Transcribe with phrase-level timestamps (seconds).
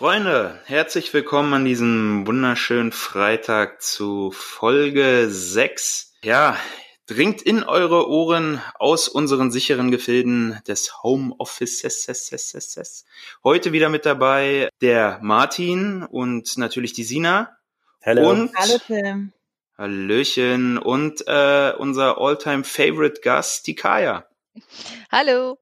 [0.00, 6.14] Freunde, herzlich willkommen an diesem wunderschönen Freitag zu Folge 6.
[6.22, 6.56] Ja,
[7.06, 13.04] dringt in eure Ohren aus unseren sicheren Gefilden des Homeoffices.
[13.44, 17.58] Heute wieder mit dabei der Martin und natürlich die Sina.
[18.02, 18.30] Hallo.
[18.30, 19.34] Und Hallo Tim.
[19.76, 24.24] Hallöchen und äh, unser Alltime Favorite Gast, die Kaya.
[25.12, 25.58] Hallo.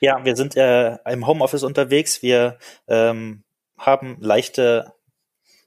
[0.00, 2.20] Ja, wir sind äh, im Homeoffice unterwegs.
[2.20, 3.44] Wir ähm,
[3.80, 4.92] haben leichte,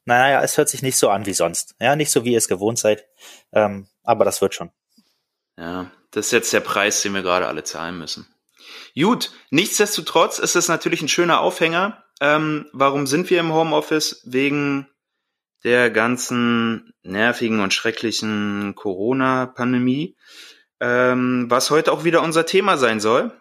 [0.05, 1.75] naja, es hört sich nicht so an wie sonst.
[1.79, 3.05] Ja, nicht so wie ihr es gewohnt seid.
[3.51, 4.71] Ähm, aber das wird schon.
[5.57, 8.27] Ja, das ist jetzt der Preis, den wir gerade alle zahlen müssen.
[8.95, 12.03] Gut, nichtsdestotrotz ist es natürlich ein schöner Aufhänger.
[12.21, 14.21] Ähm, warum sind wir im Homeoffice?
[14.25, 14.87] Wegen
[15.63, 20.17] der ganzen nervigen und schrecklichen Corona-Pandemie,
[20.79, 23.31] ähm, was heute auch wieder unser Thema sein soll,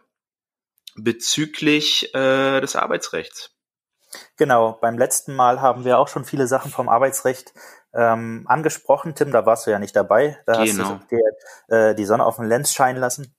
[0.95, 3.51] bezüglich äh, des Arbeitsrechts.
[4.43, 7.55] Genau, beim letzten Mal haben wir auch schon viele Sachen vom Arbeitsrecht
[7.95, 9.15] ähm, angesprochen.
[9.15, 10.37] Tim, da warst du ja nicht dabei.
[10.47, 10.83] Da Genau.
[10.83, 11.23] hast du dir
[11.69, 13.33] äh, die Sonne auf den Lenz scheinen lassen.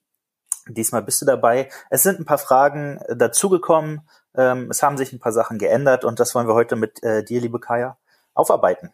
[0.65, 1.67] Diesmal bist du dabei.
[1.89, 4.07] Es sind ein paar Fragen äh, dazugekommen.
[4.33, 7.21] Ähm, es haben sich ein paar Sachen geändert und das wollen wir heute mit äh,
[7.21, 7.97] dir, liebe Kaya,
[8.33, 8.93] aufarbeiten.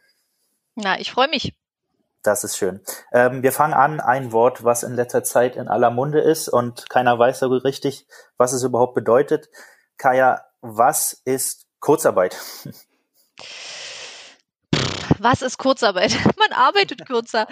[0.73, 1.53] Na, ich freue mich.
[2.23, 2.81] Das ist schön.
[3.11, 6.89] Ähm, wir fangen an, ein Wort, was in letzter Zeit in aller Munde ist und
[6.89, 9.51] keiner weiß so richtig, was es überhaupt bedeutet.
[9.97, 12.37] Kaya, was ist Kurzarbeit?
[15.19, 16.11] Was ist Kurzarbeit?
[16.37, 17.47] Man arbeitet kürzer.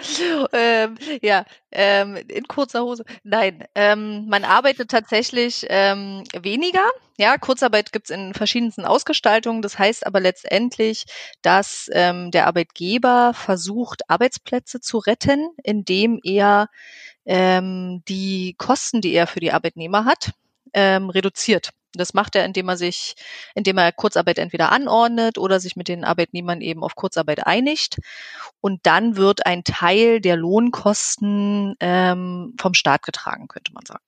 [0.52, 3.04] ähm, ja, ähm, in kurzer Hose.
[3.22, 6.86] Nein, ähm, man arbeitet tatsächlich ähm, weniger.
[7.18, 9.60] Ja, Kurzarbeit gibt's in verschiedensten Ausgestaltungen.
[9.60, 11.04] Das heißt aber letztendlich,
[11.42, 16.68] dass ähm, der Arbeitgeber versucht, Arbeitsplätze zu retten, indem er
[17.26, 20.32] ähm, die Kosten, die er für die Arbeitnehmer hat,
[20.72, 21.70] ähm, reduziert.
[21.94, 23.14] Das macht er, indem er sich,
[23.54, 27.98] indem er Kurzarbeit entweder anordnet oder sich mit den Arbeitnehmern eben auf Kurzarbeit einigt.
[28.60, 34.04] Und dann wird ein Teil der Lohnkosten ähm, vom Staat getragen, könnte man sagen.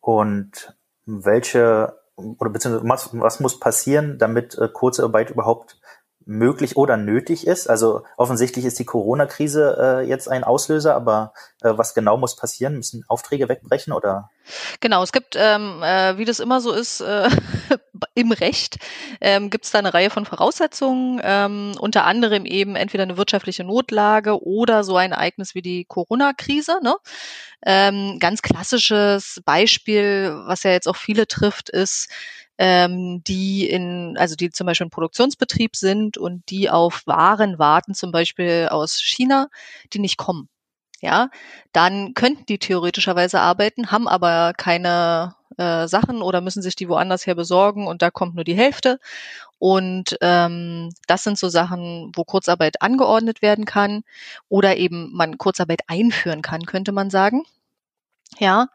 [0.00, 5.78] Und welche oder beziehungsweise was, was muss passieren, damit äh, Kurzarbeit überhaupt
[6.26, 7.70] möglich oder nötig ist?
[7.70, 11.32] Also offensichtlich ist die Corona-Krise äh, jetzt ein Auslöser, aber
[11.62, 12.76] äh, was genau muss passieren?
[12.76, 14.30] Müssen Aufträge wegbrechen oder?
[14.80, 17.28] Genau, es gibt, ähm, äh, wie das immer so ist, äh,
[18.14, 18.76] im Recht,
[19.20, 23.64] ähm, gibt es da eine Reihe von Voraussetzungen, ähm, unter anderem eben entweder eine wirtschaftliche
[23.64, 26.80] Notlage oder so ein Ereignis wie die Corona-Krise.
[26.82, 26.96] Ne?
[27.64, 32.08] Ähm, ganz klassisches Beispiel, was ja jetzt auch viele trifft, ist,
[32.58, 37.94] ähm, die in, also die zum Beispiel im Produktionsbetrieb sind und die auf Waren warten,
[37.94, 39.48] zum Beispiel aus China,
[39.92, 40.48] die nicht kommen.
[41.00, 41.28] Ja,
[41.72, 47.26] dann könnten die theoretischerweise arbeiten, haben aber keine äh, Sachen oder müssen sich die woanders
[47.26, 48.98] her besorgen und da kommt nur die Hälfte.
[49.58, 54.04] Und ähm, das sind so Sachen, wo Kurzarbeit angeordnet werden kann
[54.48, 57.44] oder eben man Kurzarbeit einführen kann, könnte man sagen.
[58.38, 58.68] Ja,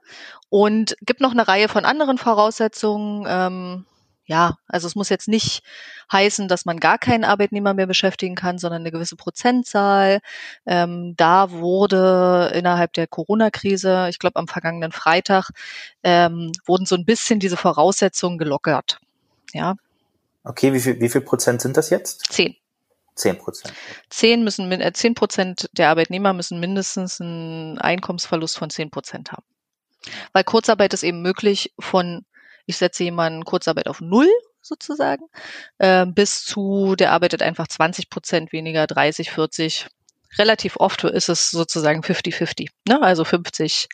[0.50, 3.26] und gibt noch eine Reihe von anderen Voraussetzungen.
[3.28, 3.86] Ähm,
[4.26, 5.64] ja, also es muss jetzt nicht
[6.12, 10.20] heißen, dass man gar keinen Arbeitnehmer mehr beschäftigen kann, sondern eine gewisse Prozentzahl.
[10.66, 15.50] Ähm, da wurde innerhalb der Corona-Krise, ich glaube am vergangenen Freitag,
[16.04, 19.00] ähm, wurden so ein bisschen diese Voraussetzungen gelockert.
[19.54, 19.76] Ja,
[20.44, 22.32] Okay, wie viel, wie viel Prozent sind das jetzt?
[22.32, 22.56] zehn.
[23.16, 23.74] Zehn Prozent.
[24.10, 29.44] Zehn müssen, äh, zehn Prozent der Arbeitnehmer müssen mindestens einen Einkommensverlust von zehn Prozent haben.
[30.34, 32.26] Weil Kurzarbeit ist eben möglich von,
[32.66, 34.30] ich setze jemanden Kurzarbeit auf Null
[34.62, 35.26] sozusagen,
[35.78, 39.88] äh, bis zu, der arbeitet einfach 20 Prozent weniger, 30, 40.
[40.38, 43.02] Relativ oft ist es sozusagen 50-50, ne?
[43.02, 43.90] also 50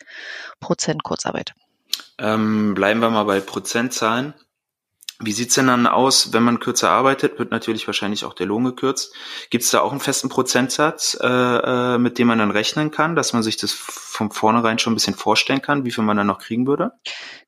[0.60, 1.52] Prozent Kurzarbeit.
[2.18, 4.34] Ähm, bleiben wir mal bei Prozentzahlen.
[5.20, 8.64] Wie sieht's denn dann aus, wenn man kürzer arbeitet, wird natürlich wahrscheinlich auch der Lohn
[8.64, 9.12] gekürzt.
[9.50, 13.32] Gibt's da auch einen festen Prozentsatz, äh, äh, mit dem man dann rechnen kann, dass
[13.32, 16.38] man sich das von vornherein schon ein bisschen vorstellen kann, wie viel man dann noch
[16.38, 16.92] kriegen würde?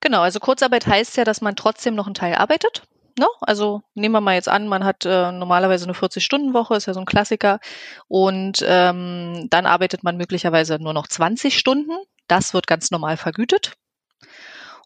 [0.00, 2.82] Genau, also Kurzarbeit heißt ja, dass man trotzdem noch einen Teil arbeitet.
[3.16, 3.26] Ne?
[3.40, 7.00] Also nehmen wir mal jetzt an, man hat äh, normalerweise eine 40-Stunden-Woche, ist ja so
[7.00, 7.60] ein Klassiker.
[8.08, 11.92] Und ähm, dann arbeitet man möglicherweise nur noch 20 Stunden.
[12.26, 13.74] Das wird ganz normal vergütet.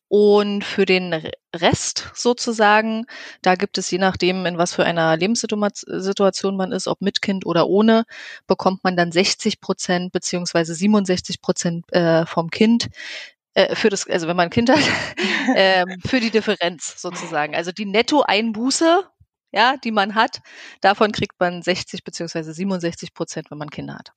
[0.08, 1.14] Und für den
[1.54, 3.06] Rest sozusagen,
[3.42, 7.46] da gibt es je nachdem, in was für einer Lebenssituation man ist, ob mit Kind
[7.46, 8.04] oder ohne,
[8.46, 12.88] bekommt man dann 60 Prozent beziehungsweise 67 Prozent äh, vom Kind
[13.54, 14.78] äh, für das, also wenn man ein Kind hat,
[15.54, 17.54] äh, für die Differenz sozusagen.
[17.54, 19.04] Also die Nettoeinbuße,
[19.52, 20.42] ja, die man hat,
[20.80, 24.12] davon kriegt man 60 beziehungsweise 67 Prozent, wenn man Kinder hat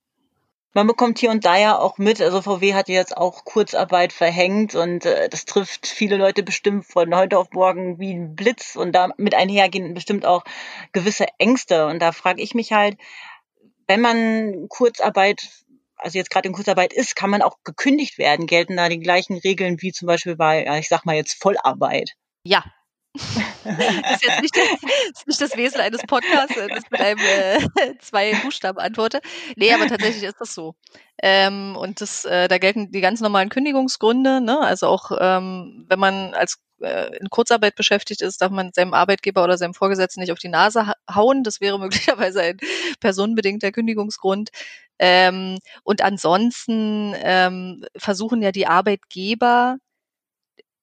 [0.73, 4.75] man bekommt hier und da ja auch mit, also VW hat jetzt auch Kurzarbeit verhängt
[4.75, 8.91] und äh, das trifft viele Leute bestimmt von heute auf morgen wie ein Blitz und
[8.91, 10.43] damit einhergehen bestimmt auch
[10.91, 11.87] gewisse Ängste.
[11.87, 12.97] Und da frage ich mich halt,
[13.87, 15.47] wenn man Kurzarbeit,
[15.95, 18.45] also jetzt gerade in Kurzarbeit ist, kann man auch gekündigt werden?
[18.45, 22.11] Gelten da die gleichen Regeln wie zum Beispiel bei, ich sag mal jetzt Vollarbeit?
[22.43, 22.63] Ja,
[23.75, 27.59] das ist jetzt nicht das, nicht das Wesen eines Podcasts, das mit einem äh,
[27.99, 29.21] zwei Buchstaben antworte.
[29.55, 30.75] Nee, aber tatsächlich ist das so.
[31.21, 34.41] Ähm, und das, äh, da gelten die ganz normalen Kündigungsgründe.
[34.41, 34.59] Ne?
[34.59, 39.43] Also auch ähm, wenn man als äh, in Kurzarbeit beschäftigt ist, darf man seinem Arbeitgeber
[39.43, 41.43] oder seinem Vorgesetzten nicht auf die Nase hauen.
[41.43, 42.57] Das wäre möglicherweise ein
[42.99, 44.49] personenbedingter Kündigungsgrund.
[44.99, 49.77] Ähm, und ansonsten ähm, versuchen ja die Arbeitgeber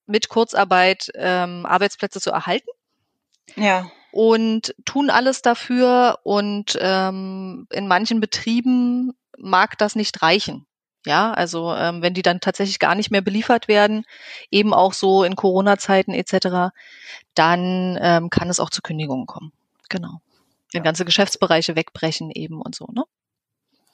[0.07, 2.71] mit Kurzarbeit ähm, Arbeitsplätze zu erhalten.
[3.57, 3.91] Ja.
[4.13, 10.67] Und tun alles dafür und ähm, in manchen Betrieben mag das nicht reichen.
[11.07, 14.07] Ja, also ähm, wenn die dann tatsächlich gar nicht mehr beliefert werden,
[14.51, 16.73] eben auch so in Corona-Zeiten etc.,
[17.35, 19.53] dann ähm, kann es auch zu Kündigungen kommen.
[19.91, 20.21] Genau.
[20.73, 20.85] Wenn ja.
[20.85, 23.05] ganze Geschäftsbereiche wegbrechen eben und so, ne?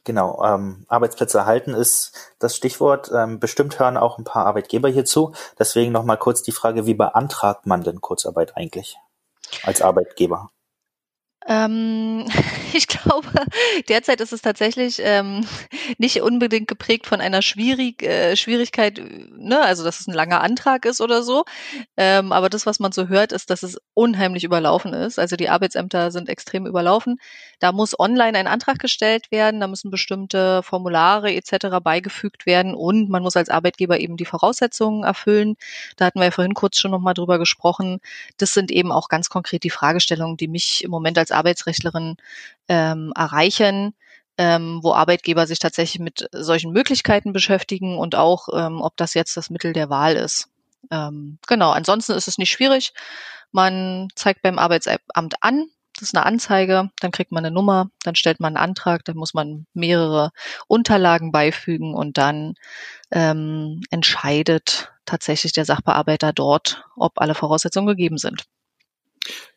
[0.05, 3.11] Genau, ähm, Arbeitsplätze erhalten ist das Stichwort.
[3.15, 5.33] Ähm, bestimmt hören auch ein paar Arbeitgeber hierzu.
[5.59, 8.97] Deswegen nochmal kurz die Frage, wie beantragt man denn Kurzarbeit eigentlich
[9.63, 10.51] als Arbeitgeber?
[11.47, 12.27] Ähm,
[12.73, 13.29] ich glaube,
[13.89, 15.47] derzeit ist es tatsächlich ähm,
[15.99, 19.01] nicht unbedingt geprägt von einer Schwierig, äh, Schwierigkeit,
[19.37, 21.45] ne, also dass es ein langer Antrag ist oder so.
[21.97, 25.19] Ähm, aber das, was man so hört, ist, dass es unheimlich überlaufen ist.
[25.19, 27.21] Also die Arbeitsämter sind extrem überlaufen.
[27.59, 31.81] Da muss online ein Antrag gestellt werden, da müssen bestimmte Formulare etc.
[31.83, 35.57] beigefügt werden und man muss als Arbeitgeber eben die Voraussetzungen erfüllen.
[35.99, 38.01] Da hatten wir ja vorhin kurz schon nochmal drüber gesprochen.
[38.39, 42.17] Das sind eben auch ganz konkret die Fragestellungen, die mich im Moment als Arbeitsrechtlerin
[42.69, 43.95] ähm, erreichen,
[44.39, 49.37] ähm, wo Arbeitgeber sich tatsächlich mit solchen Möglichkeiten beschäftigen und auch, ähm, ob das jetzt
[49.37, 50.49] das Mittel der Wahl ist.
[50.91, 52.93] Ähm, genau, ansonsten ist es nicht schwierig.
[53.53, 58.15] Man zeigt beim Arbeitsamt an, das ist eine Anzeige, dann kriegt man eine Nummer, dann
[58.15, 60.31] stellt man einen Antrag, dann muss man mehrere
[60.67, 62.55] Unterlagen beifügen und dann
[63.11, 68.45] ähm, entscheidet tatsächlich der Sachbearbeiter dort, ob alle Voraussetzungen gegeben sind.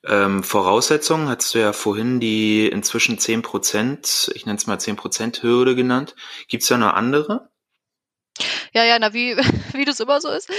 [0.06, 4.98] Ähm, Voraussetzungen hattest du ja vorhin die inzwischen 10 Prozent, ich nenne es mal 10
[4.98, 6.16] Prozent Hürde genannt.
[6.50, 7.50] Gibt es da noch andere?
[8.74, 9.36] Ja, ja, na, wie,
[9.74, 10.50] wie das immer so ist.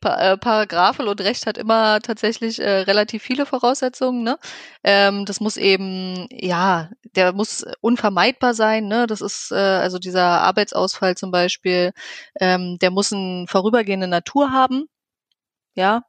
[0.00, 4.22] Pa äh, Paragraphe und Recht hat immer tatsächlich äh, relativ viele Voraussetzungen.
[4.22, 4.38] Ne?
[4.84, 8.86] Ähm, das muss eben, ja, der muss unvermeidbar sein.
[8.86, 9.06] Ne?
[9.06, 11.92] Das ist äh, also dieser Arbeitsausfall zum Beispiel,
[12.40, 14.88] ähm, der muss eine vorübergehende Natur haben
[15.74, 16.02] ja,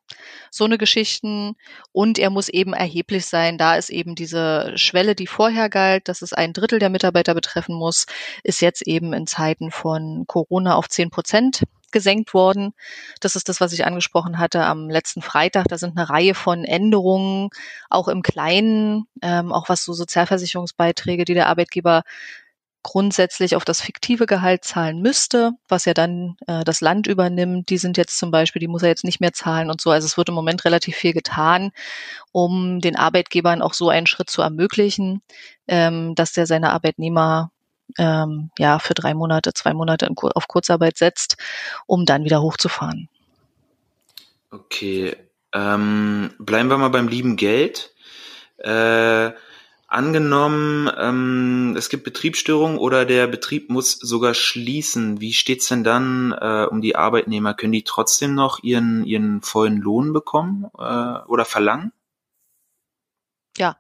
[0.51, 1.55] so eine Geschichten.
[1.91, 3.57] Und er muss eben erheblich sein.
[3.57, 7.75] Da ist eben diese Schwelle, die vorher galt, dass es ein Drittel der Mitarbeiter betreffen
[7.75, 8.05] muss,
[8.43, 11.63] ist jetzt eben in Zeiten von Corona auf zehn Prozent
[11.93, 12.73] gesenkt worden.
[13.21, 15.67] Das ist das, was ich angesprochen hatte am letzten Freitag.
[15.69, 17.49] Da sind eine Reihe von Änderungen,
[17.89, 22.03] auch im Kleinen, ähm, auch was so Sozialversicherungsbeiträge, die der Arbeitgeber
[22.83, 27.69] grundsätzlich auf das fiktive Gehalt zahlen müsste, was ja dann äh, das Land übernimmt.
[27.69, 29.89] Die sind jetzt zum Beispiel, die muss er jetzt nicht mehr zahlen und so.
[29.89, 31.71] Also es wird im Moment relativ viel getan,
[32.31, 35.21] um den Arbeitgebern auch so einen Schritt zu ermöglichen,
[35.67, 37.51] ähm, dass der seine Arbeitnehmer
[37.97, 41.37] ähm, ja für drei Monate, zwei Monate in, auf Kurzarbeit setzt,
[41.87, 43.09] um dann wieder hochzufahren.
[44.51, 45.15] Okay,
[45.53, 47.93] ähm, bleiben wir mal beim lieben Geld.
[48.57, 49.31] Äh,
[49.93, 55.21] Angenommen, ähm, es gibt Betriebsstörungen oder der Betrieb muss sogar schließen.
[55.21, 57.53] Wie steht's denn dann äh, um die Arbeitnehmer?
[57.53, 61.91] Können die trotzdem noch ihren, ihren vollen Lohn bekommen äh, oder verlangen?
[63.55, 63.77] Ja,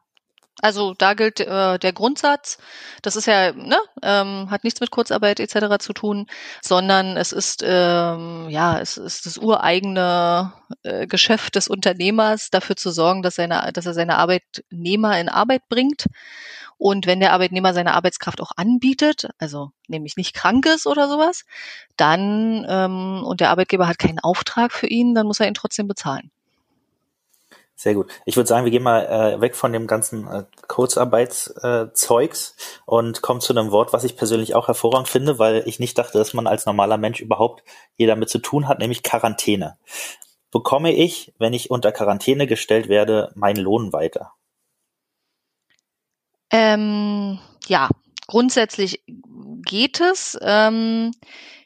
[0.61, 2.57] also da gilt äh, der Grundsatz,
[3.01, 5.77] das ist ja, ne, ähm, hat nichts mit Kurzarbeit etc.
[5.79, 6.27] zu tun,
[6.61, 12.91] sondern es ist ähm, ja, es ist das ureigene äh, Geschäft des Unternehmers, dafür zu
[12.91, 16.05] sorgen, dass seine, dass er seine Arbeitnehmer in Arbeit bringt.
[16.77, 21.45] Und wenn der Arbeitnehmer seine Arbeitskraft auch anbietet, also nämlich nicht krank ist oder sowas,
[21.97, 25.87] dann ähm, und der Arbeitgeber hat keinen Auftrag für ihn, dann muss er ihn trotzdem
[25.87, 26.31] bezahlen.
[27.75, 28.11] Sehr gut.
[28.25, 33.21] Ich würde sagen, wir gehen mal äh, weg von dem ganzen äh, Kurzarbeitszeugs äh, und
[33.21, 36.33] kommen zu einem Wort, was ich persönlich auch hervorragend finde, weil ich nicht dachte, dass
[36.33, 37.63] man als normaler Mensch überhaupt
[37.95, 39.77] hier damit zu tun hat, nämlich Quarantäne.
[40.51, 44.33] bekomme ich, wenn ich unter Quarantäne gestellt werde, meinen Lohn weiter?
[46.51, 47.89] Ähm, ja,
[48.27, 49.03] grundsätzlich
[49.65, 50.37] geht es.
[50.41, 51.11] Ähm,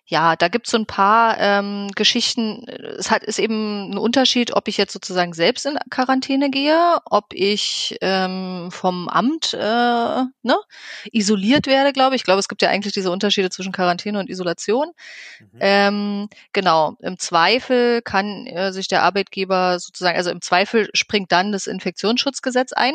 [0.10, 2.66] ja, da gibt's so ein paar ähm, Geschichten.
[2.98, 7.34] Es hat ist eben ein Unterschied, ob ich jetzt sozusagen selbst in Quarantäne gehe, ob
[7.34, 10.56] ich ähm, vom Amt äh, ne,
[11.12, 12.22] isoliert werde, glaube ich.
[12.22, 14.92] Ich glaube, es gibt ja eigentlich diese Unterschiede zwischen Quarantäne und Isolation.
[15.40, 15.60] Mhm.
[15.60, 21.52] Ähm, genau, im Zweifel kann äh, sich der Arbeitgeber sozusagen, also im Zweifel springt dann
[21.52, 22.94] das Infektionsschutzgesetz ein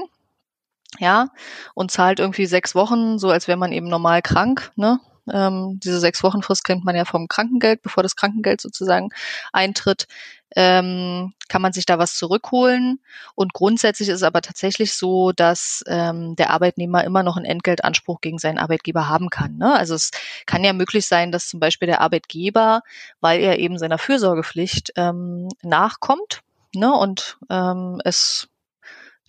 [0.99, 1.29] ja,
[1.75, 5.01] und zahlt irgendwie sechs Wochen, so als wäre man eben normal krank, ne?
[5.31, 9.11] Ähm, diese sechs Wochen Frist kennt man ja vom Krankengeld, bevor das Krankengeld sozusagen
[9.53, 10.07] eintritt.
[10.55, 13.01] Ähm, kann man sich da was zurückholen.
[13.35, 18.21] Und grundsätzlich ist es aber tatsächlich so, dass ähm, der Arbeitnehmer immer noch einen Entgeltanspruch
[18.21, 19.57] gegen seinen Arbeitgeber haben kann.
[19.57, 19.75] Ne?
[19.75, 20.11] Also es
[20.45, 22.83] kann ja möglich sein, dass zum Beispiel der Arbeitgeber,
[23.21, 26.43] weil er eben seiner Fürsorgepflicht ähm, nachkommt
[26.75, 28.49] ne, und ähm, es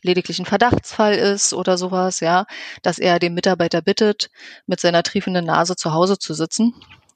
[0.03, 2.45] lediglich ein Verdachtsfall ist oder sowas, ja,
[2.81, 4.29] dass er den Mitarbeiter bittet,
[4.67, 6.73] mit seiner triefenden Nase zu Hause zu sitzen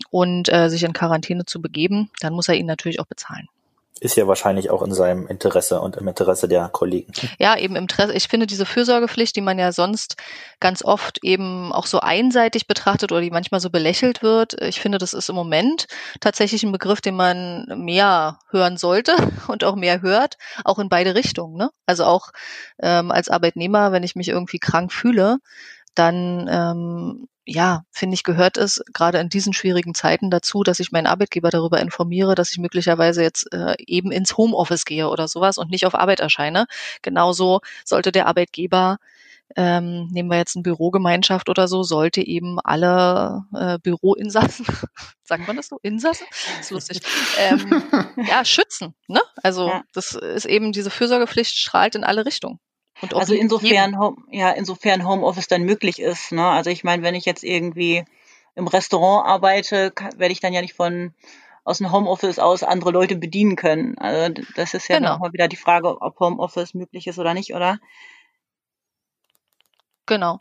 [0.09, 3.47] und äh, sich in Quarantäne zu begeben, dann muss er ihn natürlich auch bezahlen
[3.97, 7.11] ist ja wahrscheinlich auch in seinem Interesse und im Interesse der Kollegen.
[7.39, 8.13] Ja, eben im Interesse.
[8.13, 10.15] Ich finde diese Fürsorgepflicht, die man ja sonst
[10.59, 14.97] ganz oft eben auch so einseitig betrachtet oder die manchmal so belächelt wird, ich finde,
[14.97, 15.87] das ist im Moment
[16.19, 19.15] tatsächlich ein Begriff, den man mehr hören sollte
[19.47, 21.57] und auch mehr hört, auch in beide Richtungen.
[21.57, 21.69] Ne?
[21.85, 22.31] Also auch
[22.81, 25.37] ähm, als Arbeitnehmer, wenn ich mich irgendwie krank fühle,
[25.97, 30.91] dann ähm, ja, finde ich, gehört es gerade in diesen schwierigen Zeiten dazu, dass ich
[30.91, 35.57] meinen Arbeitgeber darüber informiere, dass ich möglicherweise jetzt äh, eben ins Homeoffice gehe oder sowas
[35.57, 36.65] und nicht auf Arbeit erscheine.
[37.01, 38.97] Genauso sollte der Arbeitgeber
[39.55, 44.65] ähm, nehmen wir jetzt eine Bürogemeinschaft oder so, sollte eben alle äh, Büroinsassen,
[45.23, 46.27] sagt man das so, Insassen?
[46.29, 46.99] Das ist lustig,
[47.39, 47.81] ähm,
[48.27, 48.93] ja, schützen.
[49.07, 49.21] Ne?
[49.41, 49.83] Also ja.
[49.93, 52.59] das ist eben, diese Fürsorgepflicht strahlt in alle Richtungen
[53.13, 56.31] also insofern, Home, ja, insofern Homeoffice dann möglich ist.
[56.31, 56.45] Ne?
[56.45, 58.05] Also ich meine, wenn ich jetzt irgendwie
[58.55, 61.13] im Restaurant arbeite, werde ich dann ja nicht von
[61.63, 63.97] aus dem Homeoffice aus andere Leute bedienen können.
[63.97, 65.13] Also das ist ja genau.
[65.13, 67.79] nochmal wieder die Frage, ob Homeoffice möglich ist oder nicht, oder?
[70.05, 70.39] Genau.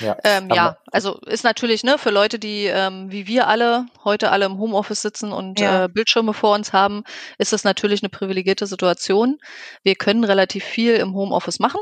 [0.00, 4.30] Ja, ähm, ja, also ist natürlich ne für Leute, die ähm, wie wir alle heute
[4.30, 5.84] alle im Homeoffice sitzen und ja.
[5.84, 7.02] äh, Bildschirme vor uns haben,
[7.38, 9.38] ist das natürlich eine privilegierte Situation.
[9.82, 11.80] Wir können relativ viel im Homeoffice machen.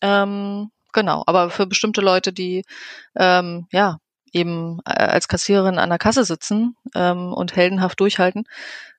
[0.00, 2.64] Ähm, genau, aber für bestimmte Leute, die
[3.16, 3.98] ähm, ja
[4.32, 8.44] eben äh, als Kassiererin an der Kasse sitzen ähm, und heldenhaft durchhalten,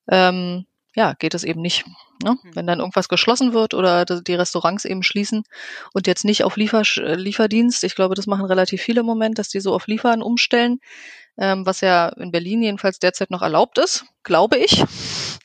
[0.09, 1.85] ähm, ja, geht es eben nicht.
[2.23, 2.37] Ne?
[2.41, 2.55] Mhm.
[2.55, 5.43] Wenn dann irgendwas geschlossen wird oder die Restaurants eben schließen
[5.93, 9.39] und jetzt nicht auf Liefer äh, Lieferdienst, ich glaube, das machen relativ viele im Moment,
[9.39, 10.79] dass die so auf Liefern umstellen,
[11.37, 14.83] ähm, was ja in Berlin jedenfalls derzeit noch erlaubt ist, glaube ich.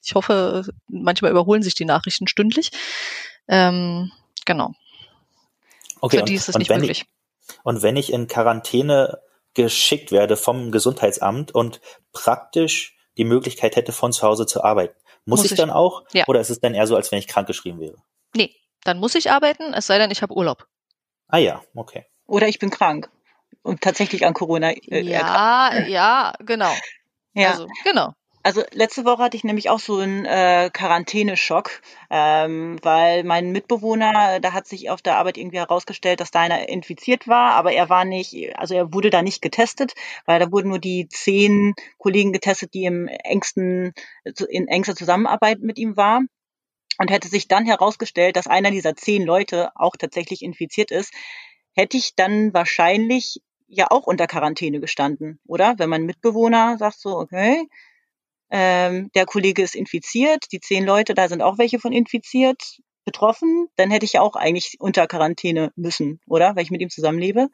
[0.05, 2.71] Ich hoffe, manchmal überholen sich die Nachrichten stündlich.
[3.49, 4.11] Ähm,
[4.45, 4.73] genau.
[6.01, 7.07] Okay, Für die ist es nicht möglich.
[7.49, 9.21] Ich, und wenn ich in Quarantäne
[9.55, 11.81] geschickt werde vom Gesundheitsamt und
[12.13, 14.95] praktisch die Möglichkeit hätte, von zu Hause zu arbeiten,
[15.27, 16.05] muss, muss ich, ich, dann auch?
[16.13, 16.25] Ja.
[16.27, 17.97] Oder ist es dann eher so, als wenn ich krankgeschrieben wäre?
[18.35, 18.55] Nee,
[18.85, 20.67] dann muss ich arbeiten, es sei denn, ich habe Urlaub.
[21.29, 22.07] Ah ja, okay.
[22.27, 23.11] Oder ich bin krank
[23.63, 24.71] und tatsächlich an Corona.
[24.71, 26.73] Äh, ja, ja, genau.
[27.35, 27.51] Ja.
[27.51, 28.13] Also, genau.
[28.47, 34.39] Also letzte Woche hatte ich nämlich auch so einen äh, Quarantäneschock, ähm, weil mein Mitbewohner,
[34.39, 37.89] da hat sich auf der Arbeit irgendwie herausgestellt, dass da einer infiziert war, aber er
[37.89, 39.95] war nicht, also er wurde da nicht getestet,
[40.27, 43.95] weil da wurden nur die zehn Kollegen getestet, die im engsten,
[44.49, 46.21] in engster Zusammenarbeit mit ihm war.
[46.99, 51.13] Und hätte sich dann herausgestellt, dass einer dieser zehn Leute auch tatsächlich infiziert ist,
[51.73, 55.75] hätte ich dann wahrscheinlich ja auch unter Quarantäne gestanden, oder?
[55.79, 57.69] Wenn mein Mitbewohner sagt so, okay,
[58.51, 63.69] ähm, der Kollege ist infiziert, die zehn Leute, da sind auch welche von infiziert, betroffen,
[63.77, 66.57] dann hätte ich ja auch eigentlich unter Quarantäne müssen, oder?
[66.57, 67.49] Weil ich mit ihm zusammenlebe.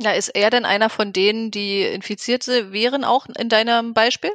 [0.00, 4.30] Ja, ist er denn einer von denen, die infiziert wären, auch in deinem Beispiel?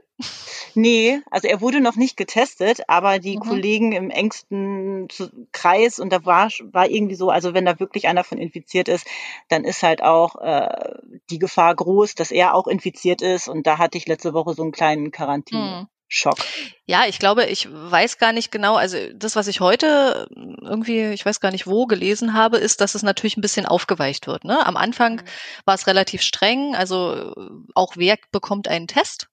[0.75, 3.41] Nee, also er wurde noch nicht getestet, aber die mhm.
[3.41, 5.07] Kollegen im engsten
[5.51, 9.05] Kreis und da war, war irgendwie so, also wenn da wirklich einer von infiziert ist,
[9.49, 10.95] dann ist halt auch äh,
[11.29, 14.63] die Gefahr groß, dass er auch infiziert ist und da hatte ich letzte Woche so
[14.63, 15.81] einen kleinen Quarantäne.
[15.81, 15.87] Mhm.
[16.15, 16.37] Schock.
[16.85, 20.27] Ja, ich glaube, ich weiß gar nicht genau, also das, was ich heute
[20.61, 24.27] irgendwie, ich weiß gar nicht wo, gelesen habe, ist, dass es natürlich ein bisschen aufgeweicht
[24.27, 24.43] wird.
[24.43, 24.63] Ne?
[24.63, 25.27] Am Anfang mhm.
[25.65, 27.33] war es relativ streng, also
[27.73, 29.27] auch wer bekommt einen Test?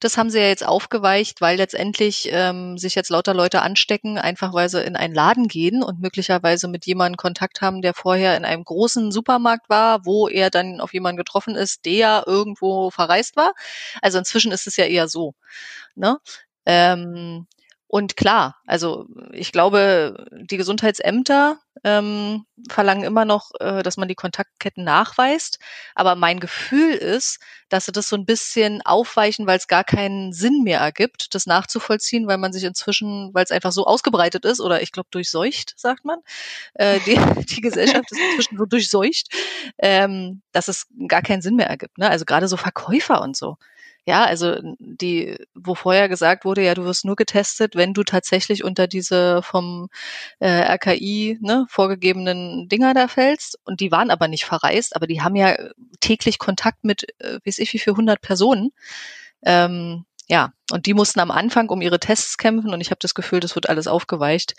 [0.00, 4.52] Das haben sie ja jetzt aufgeweicht, weil letztendlich ähm, sich jetzt lauter Leute anstecken, einfach
[4.54, 8.44] weil sie in einen Laden gehen und möglicherweise mit jemandem Kontakt haben, der vorher in
[8.44, 13.52] einem großen Supermarkt war, wo er dann auf jemanden getroffen ist, der irgendwo verreist war.
[14.02, 15.34] Also inzwischen ist es ja eher so.
[15.94, 16.18] Ne?
[16.66, 17.46] Ähm,
[17.88, 24.16] Und klar, also ich glaube, die Gesundheitsämter ähm, verlangen immer noch, äh, dass man die
[24.16, 25.60] Kontaktketten nachweist.
[25.94, 27.38] Aber mein Gefühl ist,
[27.68, 31.46] dass sie das so ein bisschen aufweichen, weil es gar keinen Sinn mehr ergibt, das
[31.46, 35.74] nachzuvollziehen, weil man sich inzwischen, weil es einfach so ausgebreitet ist oder ich glaube durchseucht,
[35.76, 36.18] sagt man.
[36.74, 37.14] Äh, die,
[37.44, 39.28] die Gesellschaft ist inzwischen so durchseucht,
[39.78, 41.98] ähm, dass es gar keinen Sinn mehr ergibt.
[41.98, 42.10] Ne?
[42.10, 43.58] Also gerade so Verkäufer und so.
[44.08, 48.62] Ja, also die, wo vorher gesagt wurde, ja, du wirst nur getestet, wenn du tatsächlich
[48.62, 49.88] unter diese vom
[50.38, 53.58] äh, RKI ne, vorgegebenen Dinger da fällst.
[53.64, 55.56] Und die waren aber nicht verreist, aber die haben ja
[55.98, 58.70] täglich Kontakt mit, äh, weiß ich wie viel, 100 Personen.
[59.44, 63.14] Ähm, ja, und die mussten am Anfang um ihre Tests kämpfen und ich habe das
[63.14, 64.54] Gefühl, das wird alles aufgeweicht.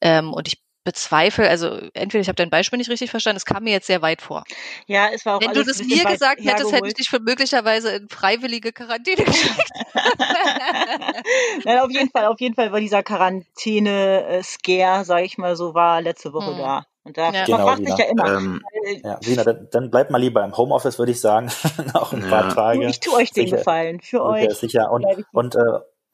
[0.00, 3.64] Ähm, und ich bezweifle, also entweder ich habe dein Beispiel nicht richtig verstanden, es kam
[3.64, 4.44] mir jetzt sehr weit vor.
[4.86, 7.90] Ja, es war auch Wenn du das mir gesagt hättest, hätte ich dich für möglicherweise
[7.90, 9.70] in freiwillige Quarantäne geschickt.
[11.64, 16.02] Nein, auf jeden Fall, auf jeden Fall war dieser Quarantäne-Scare, sage ich mal so, war
[16.02, 16.58] letzte Woche hm.
[16.58, 16.86] da.
[17.04, 17.44] Und da ja.
[17.44, 18.38] genau, sich ja immer.
[18.38, 18.62] Ähm,
[19.02, 21.50] ja, Sina, dann, dann bleibt mal lieber im Homeoffice, würde ich sagen,
[21.94, 22.28] noch ein ja.
[22.28, 22.86] paar Tage.
[22.86, 24.54] Ich tue euch den sicher, Gefallen, für okay, euch.
[24.54, 24.90] Sicher.
[24.90, 25.60] Und, und äh,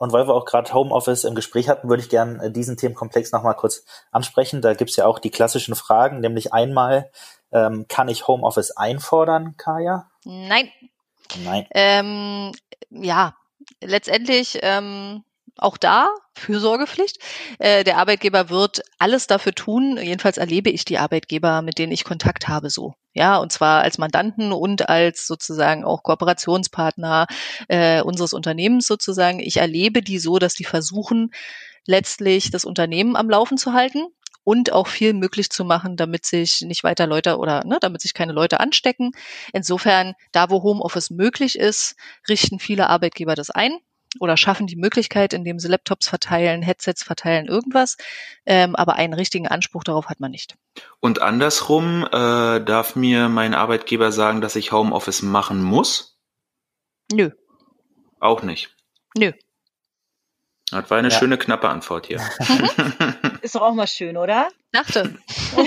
[0.01, 3.33] und weil wir auch gerade Homeoffice im Gespräch hatten, würde ich gerne äh, diesen Themenkomplex
[3.33, 4.63] nochmal kurz ansprechen.
[4.63, 7.11] Da gibt's ja auch die klassischen Fragen, nämlich einmal,
[7.53, 10.11] ähm, kann ich Homeoffice einfordern, Kaya?
[10.25, 10.71] Nein.
[11.45, 11.67] Nein.
[11.73, 12.53] Ähm,
[12.89, 13.37] ja,
[13.83, 15.23] letztendlich ähm,
[15.61, 17.19] auch da Fürsorgepflicht.
[17.59, 22.05] Äh, der Arbeitgeber wird alles dafür tun, jedenfalls erlebe ich die Arbeitgeber, mit denen ich
[22.05, 22.95] Kontakt habe, so.
[23.13, 27.27] Ja, und zwar als Mandanten und als sozusagen auch Kooperationspartner
[27.69, 29.41] äh, unseres Unternehmens sozusagen.
[29.41, 31.33] Ich erlebe die so, dass die versuchen,
[31.87, 34.07] letztlich das Unternehmen am Laufen zu halten
[34.45, 38.15] und auch viel möglich zu machen, damit sich nicht weiter Leute oder ne, damit sich
[38.15, 39.11] keine Leute anstecken.
[39.53, 41.97] Insofern, da wo Homeoffice möglich ist,
[42.29, 43.77] richten viele Arbeitgeber das ein
[44.19, 47.97] oder schaffen die Möglichkeit, indem sie Laptops verteilen, Headsets verteilen, irgendwas.
[48.45, 50.57] Ähm, aber einen richtigen Anspruch darauf hat man nicht.
[50.99, 56.19] Und andersrum äh, darf mir mein Arbeitgeber sagen, dass ich Homeoffice machen muss?
[57.13, 57.31] Nö.
[58.19, 58.75] Auch nicht.
[59.17, 59.33] Nö.
[60.71, 61.19] Das war eine ja.
[61.19, 62.21] schöne, knappe Antwort hier.
[63.43, 64.49] Ist doch auch mal schön, oder?
[64.73, 65.19] Dachte.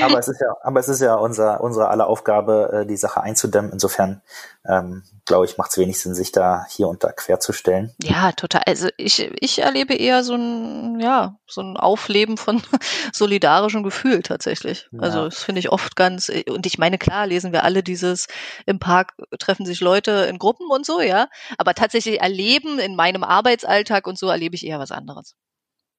[0.02, 3.22] aber es ist ja, aber es ist ja unser, unsere aller Aufgabe, äh, die Sache
[3.22, 3.74] einzudämmen.
[3.74, 4.22] Insofern,
[4.66, 7.94] ähm, glaube ich, macht es wenig Sinn, sich da hier und da querzustellen.
[8.02, 8.62] Ja, total.
[8.66, 12.62] Also ich, ich erlebe eher so ein, ja, so ein Aufleben von
[13.12, 14.88] solidarischem Gefühl tatsächlich.
[14.92, 15.00] Ja.
[15.02, 18.28] Also das finde ich oft ganz, und ich meine, klar, lesen wir alle dieses,
[18.66, 21.28] im Park treffen sich Leute in Gruppen und so, ja.
[21.58, 25.36] Aber tatsächlich erleben in meinem Arbeitsalltag und so erlebe ich eher was anderes.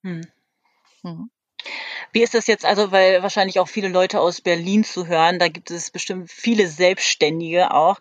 [0.02, 0.22] Hm.
[1.02, 1.30] Hm.
[2.12, 5.48] Wie ist das jetzt also, weil wahrscheinlich auch viele Leute aus Berlin zu hören, da
[5.48, 7.98] gibt es bestimmt viele Selbstständige auch.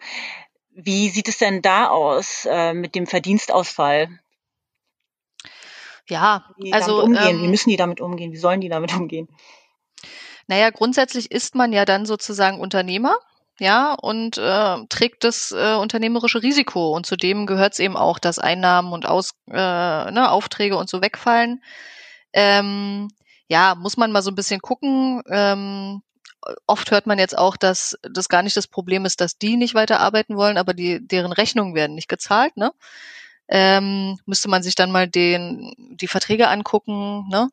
[0.71, 4.10] Wie sieht es denn da aus äh, mit dem Verdienstausfall?
[6.10, 7.39] Ja, Wie also umgehen?
[7.39, 8.32] Wie ähm müssen die damit umgehen?
[8.32, 9.28] Wie sollen die damit umgehen?
[10.47, 13.15] naja, grundsätzlich ist man ja dann sozusagen Unternehmer,
[13.60, 16.91] ja, und äh, trägt das äh, unternehmerische Risiko.
[16.91, 21.02] Und zudem gehört es eben auch, dass Einnahmen und Aus, äh, ne, Aufträge und so
[21.02, 21.63] wegfallen.
[22.34, 23.10] Ähm,
[23.47, 25.21] ja, muss man mal so ein bisschen gucken.
[25.29, 26.01] Ähm,
[26.67, 29.75] oft hört man jetzt auch, dass das gar nicht das Problem ist, dass die nicht
[29.75, 32.71] weiter arbeiten wollen, aber die, deren Rechnungen werden nicht gezahlt, ne?
[33.49, 37.49] Ähm, müsste man sich dann mal den, die Verträge angucken, ne?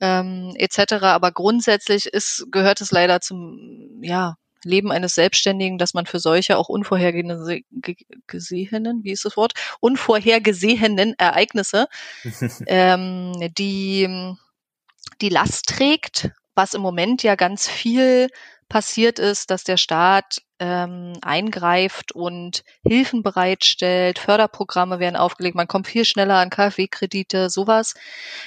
[0.00, 0.94] Ähm, etc.
[1.04, 6.56] Aber grundsätzlich ist, gehört es leider zum, ja, Leben eines Selbstständigen, dass man für solche
[6.56, 7.64] auch unvorhergesehenen,
[9.02, 9.54] wie ist das Wort?
[9.80, 11.88] Unvorhergesehenen Ereignisse,
[12.66, 14.36] ähm, die
[15.22, 18.28] die Last trägt, was im Moment ja ganz viel
[18.68, 25.86] passiert ist, dass der Staat ähm, eingreift und Hilfen bereitstellt, Förderprogramme werden aufgelegt, man kommt
[25.86, 27.94] viel schneller an KfW-Kredite, sowas.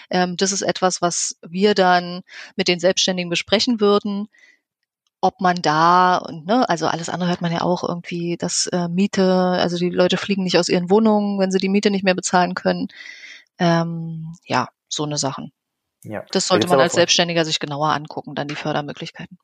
[0.10, 2.22] Ähm, das ist etwas, was wir dann
[2.56, 4.28] mit den Selbstständigen besprechen würden
[5.22, 8.88] ob man da und ne, also alles andere hört man ja auch irgendwie, dass äh,
[8.88, 12.14] Miete, also die Leute fliegen nicht aus ihren Wohnungen, wenn sie die Miete nicht mehr
[12.14, 12.90] bezahlen können.
[13.58, 15.52] Ähm, ja, so eine Sachen.
[16.04, 16.24] Ja.
[16.32, 19.38] Das sollte da man als Selbstständiger sich genauer angucken, dann die Fördermöglichkeiten.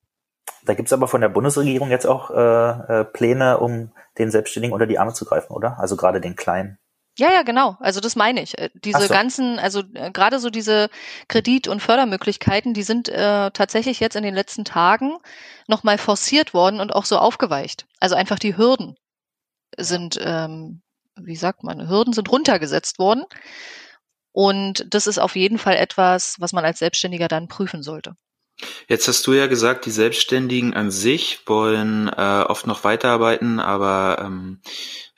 [0.63, 4.85] Da gibt's aber von der Bundesregierung jetzt auch äh, äh, Pläne, um den Selbstständigen unter
[4.85, 5.79] die Arme zu greifen, oder?
[5.79, 6.77] Also gerade den Kleinen.
[7.17, 7.77] Ja, ja, genau.
[7.79, 8.57] Also das meine ich.
[8.57, 9.13] Äh, diese so.
[9.13, 10.89] ganzen, also äh, gerade so diese
[11.27, 15.17] Kredit- und Fördermöglichkeiten, die sind äh, tatsächlich jetzt in den letzten Tagen
[15.67, 17.85] nochmal forciert worden und auch so aufgeweicht.
[17.99, 18.95] Also einfach die Hürden
[19.77, 20.81] sind, ähm,
[21.15, 23.25] wie sagt man, Hürden sind runtergesetzt worden.
[24.31, 28.15] Und das ist auf jeden Fall etwas, was man als Selbstständiger dann prüfen sollte.
[28.87, 34.21] Jetzt hast du ja gesagt, die Selbstständigen an sich wollen äh, oft noch weiterarbeiten, aber
[34.23, 34.59] ähm,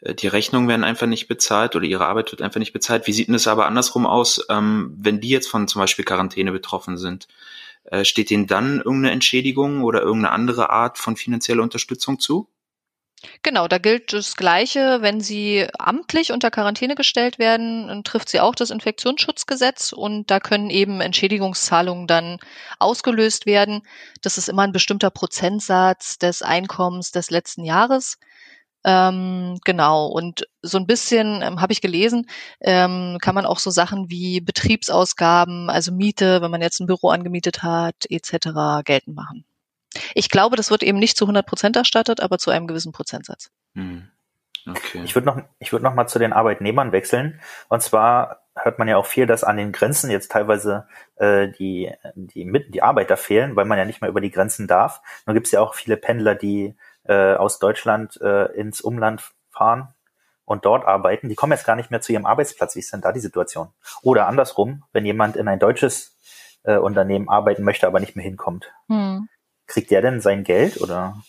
[0.02, 3.08] äh, die Rechnungen werden einfach nicht bezahlt oder ihre Arbeit wird einfach nicht bezahlt.
[3.08, 6.52] Wie sieht denn das aber andersrum aus, ähm, wenn die jetzt von zum Beispiel Quarantäne
[6.52, 7.28] betroffen sind?
[7.86, 12.48] Äh, steht denen dann irgendeine Entschädigung oder irgendeine andere Art von finanzieller Unterstützung zu?
[13.42, 15.02] Genau, da gilt das Gleiche.
[15.02, 20.70] Wenn Sie amtlich unter Quarantäne gestellt werden, trifft Sie auch das Infektionsschutzgesetz und da können
[20.70, 22.38] eben Entschädigungszahlungen dann
[22.80, 23.82] ausgelöst werden.
[24.22, 28.18] Das ist immer ein bestimmter Prozentsatz des Einkommens des letzten Jahres.
[28.86, 32.28] Ähm, genau, und so ein bisschen ähm, habe ich gelesen,
[32.62, 37.10] ähm, kann man auch so Sachen wie Betriebsausgaben, also Miete, wenn man jetzt ein Büro
[37.10, 38.84] angemietet hat, etc.
[38.84, 39.46] geltend machen.
[40.14, 43.52] Ich glaube, das wird eben nicht zu 100 Prozent erstattet, aber zu einem gewissen Prozentsatz.
[43.76, 44.10] Hm.
[44.66, 45.02] Okay.
[45.04, 47.40] Ich würde noch, ich würde noch mal zu den Arbeitnehmern wechseln.
[47.68, 51.92] Und zwar hört man ja auch viel, dass an den Grenzen jetzt teilweise äh, die,
[52.16, 55.02] die, die Arbeiter fehlen, weil man ja nicht mehr über die Grenzen darf.
[55.26, 59.94] Nun gibt es ja auch viele Pendler, die äh, aus Deutschland äh, ins Umland fahren
[60.46, 62.76] und dort arbeiten, die kommen jetzt gar nicht mehr zu ihrem Arbeitsplatz.
[62.76, 63.70] Wie ist denn da die Situation?
[64.02, 66.18] Oder andersrum, wenn jemand in ein deutsches
[66.64, 68.72] äh, Unternehmen arbeiten möchte, aber nicht mehr hinkommt.
[68.88, 69.28] Hm.
[69.68, 71.22] Kriegt der denn sein Geld oder?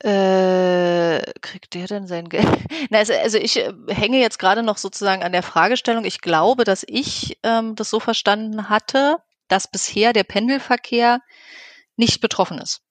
[0.00, 2.46] Äh, kriegt der denn sein Geld?
[2.90, 6.04] Na, also, also ich äh, hänge jetzt gerade noch sozusagen an der Fragestellung.
[6.04, 11.20] Ich glaube, dass ich ähm, das so verstanden hatte, dass bisher der Pendelverkehr
[11.96, 12.82] nicht betroffen ist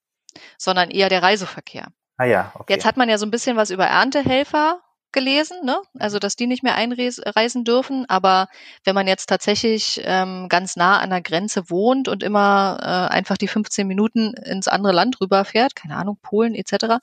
[0.58, 1.88] sondern eher der Reiseverkehr.
[2.16, 2.72] Ah ja, okay.
[2.72, 4.80] Jetzt hat man ja so ein bisschen was über Erntehelfer
[5.12, 5.80] gelesen, ne?
[5.98, 8.06] Also dass die nicht mehr einreisen dürfen.
[8.08, 8.48] Aber
[8.84, 13.36] wenn man jetzt tatsächlich ähm, ganz nah an der Grenze wohnt und immer äh, einfach
[13.36, 16.96] die 15 Minuten ins andere Land rüberfährt, keine Ahnung, Polen etc.,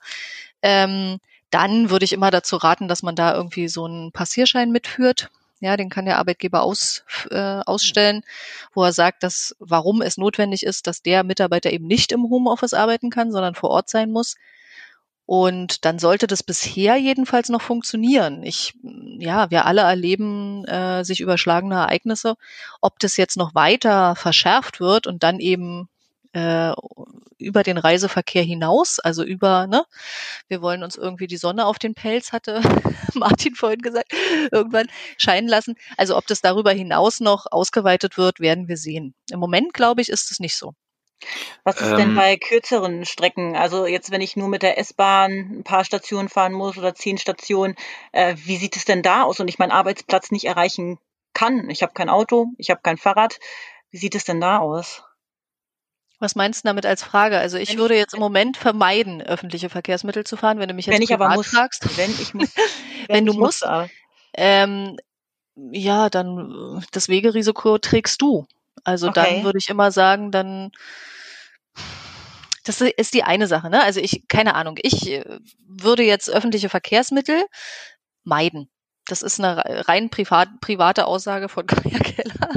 [0.62, 1.18] ähm,
[1.50, 5.76] dann würde ich immer dazu raten, dass man da irgendwie so einen Passierschein mitführt ja,
[5.76, 8.22] den kann der Arbeitgeber aus, äh, ausstellen,
[8.72, 12.72] wo er sagt, dass warum es notwendig ist, dass der Mitarbeiter eben nicht im Homeoffice
[12.72, 14.36] arbeiten kann, sondern vor Ort sein muss.
[15.30, 18.42] Und dann sollte das bisher jedenfalls noch funktionieren.
[18.42, 22.34] Ich, ja, wir alle erleben äh, sich überschlagene Ereignisse.
[22.80, 25.88] Ob das jetzt noch weiter verschärft wird und dann eben
[26.32, 26.72] äh,
[27.38, 29.84] über den Reiseverkehr hinaus, also über, ne,
[30.48, 32.60] wir wollen uns irgendwie die Sonne auf den Pelz, hatte
[33.14, 34.12] Martin vorhin gesagt,
[34.50, 35.76] irgendwann scheinen lassen.
[35.96, 39.14] Also ob das darüber hinaus noch ausgeweitet wird, werden wir sehen.
[39.30, 40.74] Im Moment, glaube ich, ist es nicht so.
[41.64, 43.56] Was ist ähm, denn bei kürzeren Strecken?
[43.56, 47.18] Also jetzt, wenn ich nur mit der S-Bahn ein paar Stationen fahren muss oder zehn
[47.18, 47.74] Stationen,
[48.12, 50.98] äh, wie sieht es denn da aus und ich meinen Arbeitsplatz nicht erreichen
[51.34, 51.68] kann?
[51.70, 53.38] Ich habe kein Auto, ich habe kein Fahrrad.
[53.90, 55.02] Wie sieht es denn da aus?
[56.20, 57.38] Was meinst du damit als Frage?
[57.38, 60.86] Also ich wenn würde jetzt im Moment vermeiden, öffentliche Verkehrsmittel zu fahren, wenn du mich
[60.86, 61.96] jetzt wenn ich aber muss, fragst.
[61.96, 62.54] Wenn ich muss.
[63.06, 63.64] wenn, wenn du musst.
[63.64, 63.88] Muss,
[64.34, 64.98] ähm,
[65.72, 68.46] ja, dann das Wegerisiko trägst du.
[68.84, 69.34] Also okay.
[69.34, 70.70] dann würde ich immer sagen, dann
[72.64, 73.82] das ist die eine Sache, ne?
[73.82, 75.24] Also ich, keine Ahnung, ich äh,
[75.66, 77.44] würde jetzt öffentliche Verkehrsmittel
[78.22, 78.70] meiden.
[79.06, 82.50] Das ist eine rein privat, private Aussage von Kaya Keller.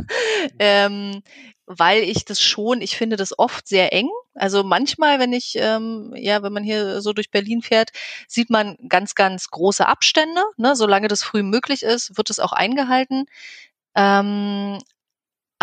[0.59, 1.23] Ähm,
[1.65, 4.09] weil ich das schon, ich finde das oft sehr eng.
[4.35, 7.91] Also manchmal, wenn ich, ähm, ja, wenn man hier so durch Berlin fährt,
[8.27, 10.41] sieht man ganz, ganz große Abstände.
[10.57, 10.75] Ne?
[10.75, 13.25] Solange das früh möglich ist, wird es auch eingehalten.
[13.95, 14.79] Ähm,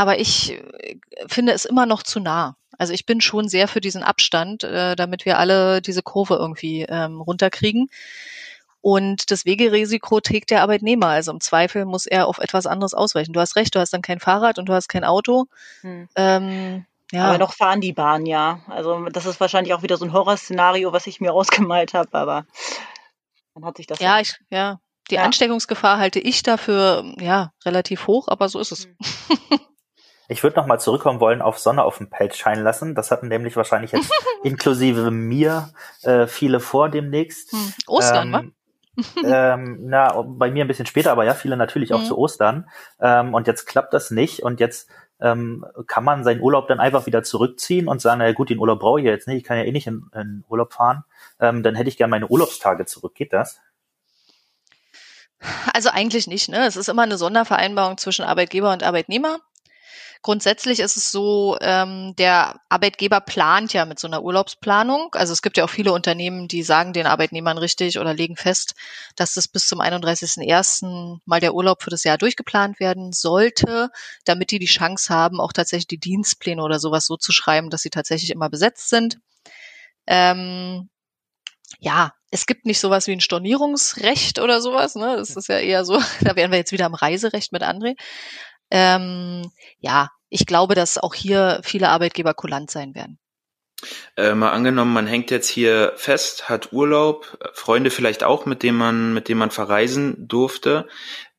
[0.01, 2.57] aber ich äh, finde es immer noch zu nah.
[2.79, 6.87] Also ich bin schon sehr für diesen Abstand, äh, damit wir alle diese Kurve irgendwie
[6.89, 7.91] ähm, runterkriegen.
[8.81, 11.09] Und das Wegerisiko trägt der Arbeitnehmer.
[11.09, 13.35] Also im Zweifel muss er auf etwas anderes ausweichen.
[13.35, 15.49] Du hast recht, du hast dann kein Fahrrad und du hast kein Auto.
[15.83, 16.09] Hm.
[16.17, 17.27] Ähm, ja.
[17.27, 18.61] Aber noch fahren die Bahnen ja.
[18.69, 22.47] Also das ist wahrscheinlich auch wieder so ein Horrorszenario, was ich mir ausgemalt habe, aber
[23.55, 23.99] dann hat sich das.
[23.99, 24.81] Ja, ich, ja.
[25.11, 25.25] Die ja.
[25.25, 28.87] Ansteckungsgefahr halte ich dafür ja relativ hoch, aber so ist es.
[28.87, 29.61] Hm.
[30.31, 32.95] Ich würde nochmal zurückkommen wollen auf Sonne auf dem Pelz scheinen lassen.
[32.95, 34.13] Das hatten nämlich wahrscheinlich jetzt
[34.45, 35.71] inklusive mir
[36.03, 37.51] äh, viele vor demnächst.
[37.51, 37.75] Hm.
[37.89, 38.55] Ostern, ähm,
[39.25, 42.05] ähm, na, bei mir ein bisschen später, aber ja, viele natürlich auch mhm.
[42.05, 42.71] zu Ostern.
[43.01, 44.89] Ähm, und jetzt klappt das nicht und jetzt
[45.21, 48.81] ähm, kann man seinen Urlaub dann einfach wieder zurückziehen und sagen, na gut, den Urlaub
[48.81, 51.05] brauche ich jetzt nicht, ich kann ja eh nicht in, in Urlaub fahren.
[51.41, 53.15] Ähm, dann hätte ich gerne meine Urlaubstage zurück.
[53.17, 53.61] Geht das?
[55.73, 56.49] Also eigentlich nicht.
[56.49, 56.67] Ne?
[56.67, 59.39] Es ist immer eine Sondervereinbarung zwischen Arbeitgeber und Arbeitnehmer.
[60.23, 65.15] Grundsätzlich ist es so, ähm, der Arbeitgeber plant ja mit so einer Urlaubsplanung.
[65.15, 68.75] Also es gibt ja auch viele Unternehmen, die sagen den Arbeitnehmern richtig oder legen fest,
[69.17, 71.21] dass das bis zum 31.01.
[71.25, 73.89] mal der Urlaub für das Jahr durchgeplant werden sollte,
[74.27, 77.81] damit die die Chance haben, auch tatsächlich die Dienstpläne oder sowas so zu schreiben, dass
[77.81, 79.19] sie tatsächlich immer besetzt sind.
[80.07, 80.91] Ähm,
[81.79, 84.95] ja, es gibt nicht sowas wie ein Stornierungsrecht oder sowas.
[84.95, 85.17] Ne?
[85.17, 87.97] Das ist ja eher so, da wären wir jetzt wieder am Reiserecht mit André.
[88.71, 93.19] Ähm, ja, ich glaube, dass auch hier viele Arbeitgeber kulant sein werden.
[94.17, 98.79] Äh, mal angenommen, man hängt jetzt hier fest, hat Urlaub, Freunde vielleicht auch, mit denen
[98.79, 100.87] man, mit denen man verreisen durfte.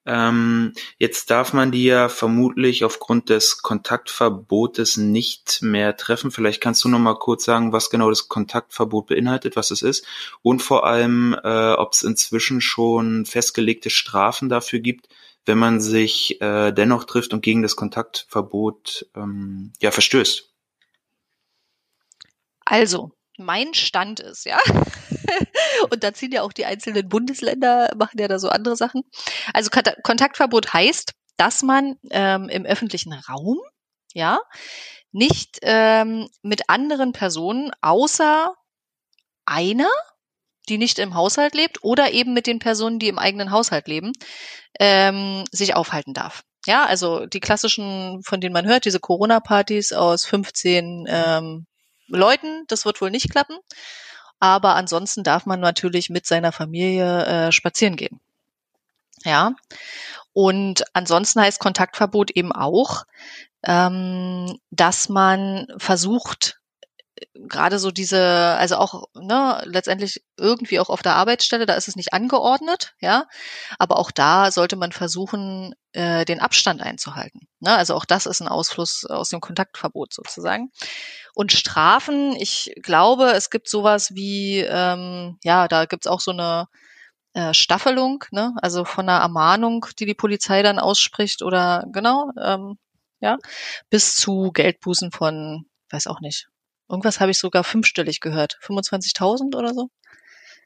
[0.03, 6.31] Ähm, jetzt darf man die ja vermutlich aufgrund des Kontaktverbotes nicht mehr treffen.
[6.31, 10.05] Vielleicht kannst du noch mal kurz sagen, was genau das Kontaktverbot beinhaltet, was es ist
[10.41, 15.07] und vor allem, äh, ob es inzwischen schon festgelegte Strafen dafür gibt,
[15.45, 20.49] wenn man sich äh, dennoch trifft und gegen das Kontaktverbot ähm, ja verstößt.
[22.65, 24.59] Also, mein Stand ist, ja.
[25.89, 29.03] und da ziehen ja auch die einzelnen Bundesländer, machen ja da so andere Sachen.
[29.53, 29.69] Also
[30.03, 33.59] Kontaktverbot heißt, dass man ähm, im öffentlichen Raum,
[34.13, 34.39] ja,
[35.11, 38.53] nicht ähm, mit anderen Personen außer
[39.45, 39.89] einer,
[40.71, 44.13] die nicht im Haushalt lebt, oder eben mit den Personen, die im eigenen Haushalt leben,
[44.79, 46.43] ähm, sich aufhalten darf.
[46.65, 51.65] Ja, also die klassischen, von denen man hört, diese Corona-Partys aus 15 ähm,
[52.07, 53.57] Leuten, das wird wohl nicht klappen.
[54.39, 58.21] Aber ansonsten darf man natürlich mit seiner Familie äh, spazieren gehen.
[59.25, 59.53] Ja.
[60.31, 63.03] Und ansonsten heißt Kontaktverbot eben auch,
[63.63, 66.60] ähm, dass man versucht,
[67.33, 68.21] gerade so diese,
[68.57, 73.27] also auch ne, letztendlich irgendwie auch auf der Arbeitsstelle, da ist es nicht angeordnet, ja,
[73.79, 77.47] aber auch da sollte man versuchen, äh, den Abstand einzuhalten.
[77.59, 77.75] Ne?
[77.75, 80.71] Also auch das ist ein Ausfluss aus dem Kontaktverbot sozusagen.
[81.33, 86.67] Und Strafen, ich glaube, es gibt sowas wie, ähm, ja, da gibt's auch so eine
[87.33, 88.53] äh, Staffelung, ne?
[88.61, 92.77] also von einer Ermahnung, die die Polizei dann ausspricht oder genau, ähm,
[93.19, 93.37] ja,
[93.89, 96.47] bis zu Geldbußen von, weiß auch nicht,
[96.91, 99.89] irgendwas habe ich sogar fünfstellig gehört, 25.000 oder so,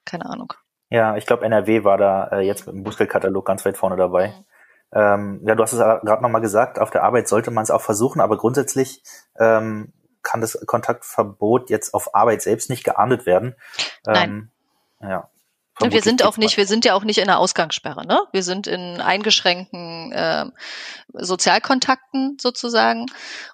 [0.04, 0.54] keine Ahnung.
[0.90, 4.30] Ja, ich glaube, NRW war da äh, jetzt mit dem Bußgeldkatalog ganz weit vorne dabei.
[4.30, 4.46] Mhm.
[4.94, 7.82] Ähm, ja, du hast es gerade nochmal gesagt, auf der Arbeit sollte man es auch
[7.82, 9.04] versuchen, aber grundsätzlich
[9.38, 13.56] ähm, kann das Kontaktverbot jetzt auf Arbeit selbst nicht geahndet werden.
[14.06, 14.52] Nein.
[15.02, 15.30] Ähm, ja.
[15.82, 18.22] Und wir sind auch nicht, wir sind ja auch nicht in der Ausgangssperre, ne?
[18.32, 20.46] Wir sind in eingeschränkten äh,
[21.12, 23.08] Sozialkontakten sozusagen.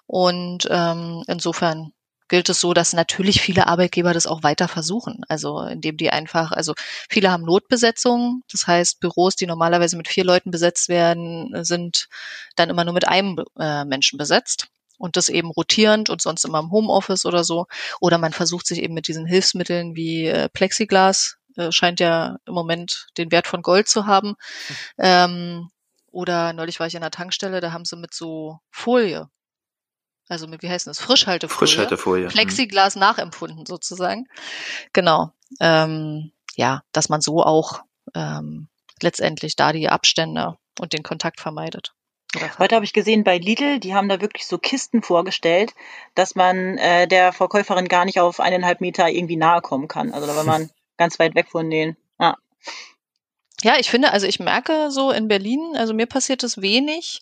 [0.06, 1.92] Und ähm, insofern
[2.28, 5.22] gilt es so, dass natürlich viele Arbeitgeber das auch weiter versuchen.
[5.28, 6.74] Also indem die einfach, also
[7.08, 12.08] viele haben Notbesetzungen, das heißt Büros, die normalerweise mit vier Leuten besetzt werden, sind
[12.56, 16.60] dann immer nur mit einem äh, Menschen besetzt und das eben rotierend und sonst immer
[16.60, 17.66] im Homeoffice oder so.
[18.00, 22.54] Oder man versucht sich eben mit diesen Hilfsmitteln wie äh, Plexiglas, äh, scheint ja im
[22.54, 24.28] Moment den Wert von Gold zu haben.
[24.28, 24.74] Mhm.
[24.98, 25.70] Ähm,
[26.12, 29.28] oder neulich war ich an der Tankstelle, da haben sie mit so Folie,
[30.28, 32.24] also mit, wie heißt das, Frischhaltefolie, Frischhaltefolie.
[32.24, 32.28] Mhm.
[32.30, 34.26] Plexiglas nachempfunden sozusagen.
[34.92, 35.32] Genau.
[35.60, 37.82] Ähm, ja, dass man so auch
[38.14, 38.68] ähm,
[39.00, 41.92] letztendlich da die Abstände und den Kontakt vermeidet.
[42.58, 45.74] Heute habe ich gesehen bei Lidl, die haben da wirklich so Kisten vorgestellt,
[46.14, 50.12] dass man äh, der Verkäuferin gar nicht auf eineinhalb Meter irgendwie nahe kommen kann.
[50.14, 51.96] Also da war man ganz weit weg von denen.
[52.18, 52.38] Ja.
[53.62, 57.20] ja, ich finde, also ich merke so in Berlin, also mir passiert es wenig,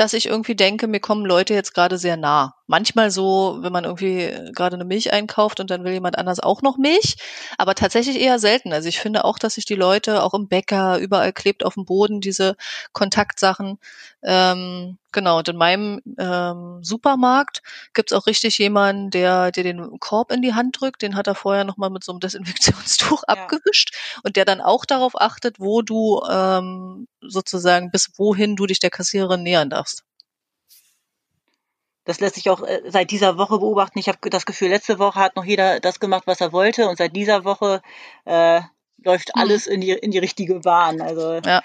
[0.00, 2.54] dass ich irgendwie denke, mir kommen Leute jetzt gerade sehr nah.
[2.66, 6.40] Manchmal so, wenn man irgendwie äh, gerade eine Milch einkauft und dann will jemand anders
[6.40, 7.16] auch noch Milch,
[7.58, 8.72] aber tatsächlich eher selten.
[8.72, 11.84] Also ich finde auch, dass sich die Leute auch im Bäcker überall klebt auf dem
[11.84, 12.56] Boden diese
[12.94, 13.78] Kontaktsachen.
[14.22, 17.60] Ähm, genau, und in meinem ähm, Supermarkt
[17.92, 21.02] gibt's auch richtig jemanden, der dir den Korb in die Hand drückt.
[21.02, 23.34] Den hat er vorher nochmal mit so einem Desinfektionstuch ja.
[23.34, 28.78] abgewischt und der dann auch darauf achtet, wo du ähm, sozusagen bis wohin du dich
[28.78, 29.89] der Kassiererin nähern darfst.
[32.10, 34.00] Das lässt sich auch äh, seit dieser Woche beobachten.
[34.00, 36.88] Ich habe das Gefühl, letzte Woche hat noch jeder das gemacht, was er wollte.
[36.88, 37.82] Und seit dieser Woche
[38.24, 38.62] äh,
[38.98, 39.42] läuft mhm.
[39.42, 41.00] alles in, die, in die richtige Bahn.
[41.00, 41.62] Also, ja,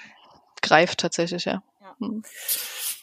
[0.62, 1.64] greift tatsächlich, ja.
[1.82, 1.96] ja.
[1.98, 2.22] Mhm.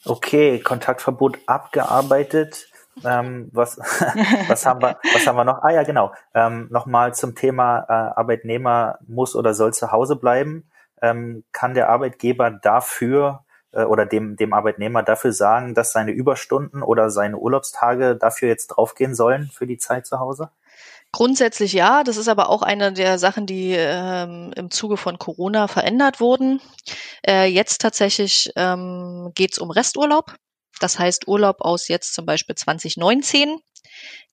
[0.05, 2.69] Okay, Kontaktverbot abgearbeitet.
[3.05, 3.77] Ähm, was,
[4.47, 5.65] was, haben wir, was haben wir noch?
[5.65, 6.13] Ah ja, genau.
[6.35, 10.71] Ähm, Nochmal zum Thema äh, Arbeitnehmer muss oder soll zu Hause bleiben.
[11.01, 16.83] Ähm, kann der Arbeitgeber dafür äh, oder dem, dem Arbeitnehmer dafür sagen, dass seine Überstunden
[16.83, 20.51] oder seine Urlaubstage dafür jetzt draufgehen sollen für die Zeit zu Hause?
[21.15, 25.69] Grundsätzlich ja, das ist aber auch eine der Sachen, die ähm, im Zuge von Corona
[25.69, 26.61] verändert wurden.
[27.27, 30.35] Äh, jetzt tatsächlich ähm, geht es um Resturlaub.
[30.81, 33.59] Das heißt Urlaub aus jetzt zum Beispiel 2019.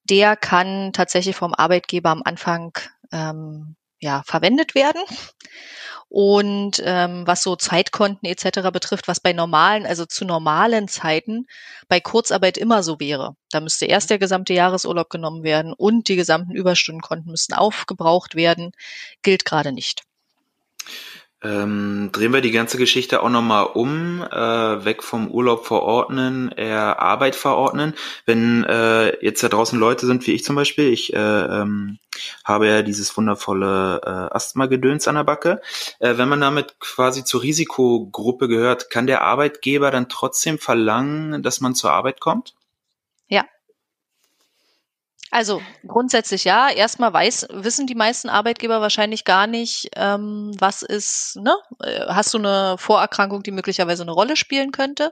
[0.05, 2.71] Der kann tatsächlich vom Arbeitgeber am Anfang
[3.11, 5.01] ähm, ja, verwendet werden.
[6.11, 8.71] Und ähm, was so Zeitkonten etc.
[8.73, 11.45] betrifft, was bei normalen, also zu normalen Zeiten
[11.87, 13.35] bei Kurzarbeit immer so wäre.
[13.51, 18.71] Da müsste erst der gesamte Jahresurlaub genommen werden und die gesamten Überstundenkonten müssten aufgebraucht werden,
[19.21, 20.01] gilt gerade nicht.
[21.41, 26.99] Ähm, drehen wir die ganze Geschichte auch nochmal um, äh, weg vom Urlaub verordnen, eher
[26.99, 27.93] Arbeit verordnen.
[28.25, 31.99] Wenn äh, jetzt da draußen Leute sind, wie ich zum Beispiel, ich äh, ähm,
[32.49, 35.61] habe ja dieses wundervolle äh, Asthma-Gedöns an der Backe.
[35.99, 41.61] Äh, wenn man damit quasi zur Risikogruppe gehört, kann der Arbeitgeber dann trotzdem verlangen, dass
[41.61, 42.55] man zur Arbeit kommt?
[43.27, 43.45] Ja,
[45.31, 46.69] also grundsätzlich ja.
[46.69, 51.55] Erstmal weiß, wissen die meisten Arbeitgeber wahrscheinlich gar nicht, ähm, was ist, ne?
[51.83, 55.11] Äh, hast du eine Vorerkrankung, die möglicherweise eine Rolle spielen könnte?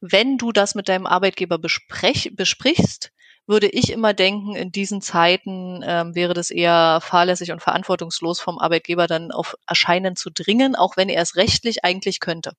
[0.00, 3.10] Wenn du das mit deinem Arbeitgeber besprech, besprichst,
[3.46, 8.58] würde ich immer denken, in diesen Zeiten ähm, wäre das eher fahrlässig und verantwortungslos vom
[8.58, 12.52] Arbeitgeber dann auf Erscheinen zu dringen, auch wenn er es rechtlich eigentlich könnte.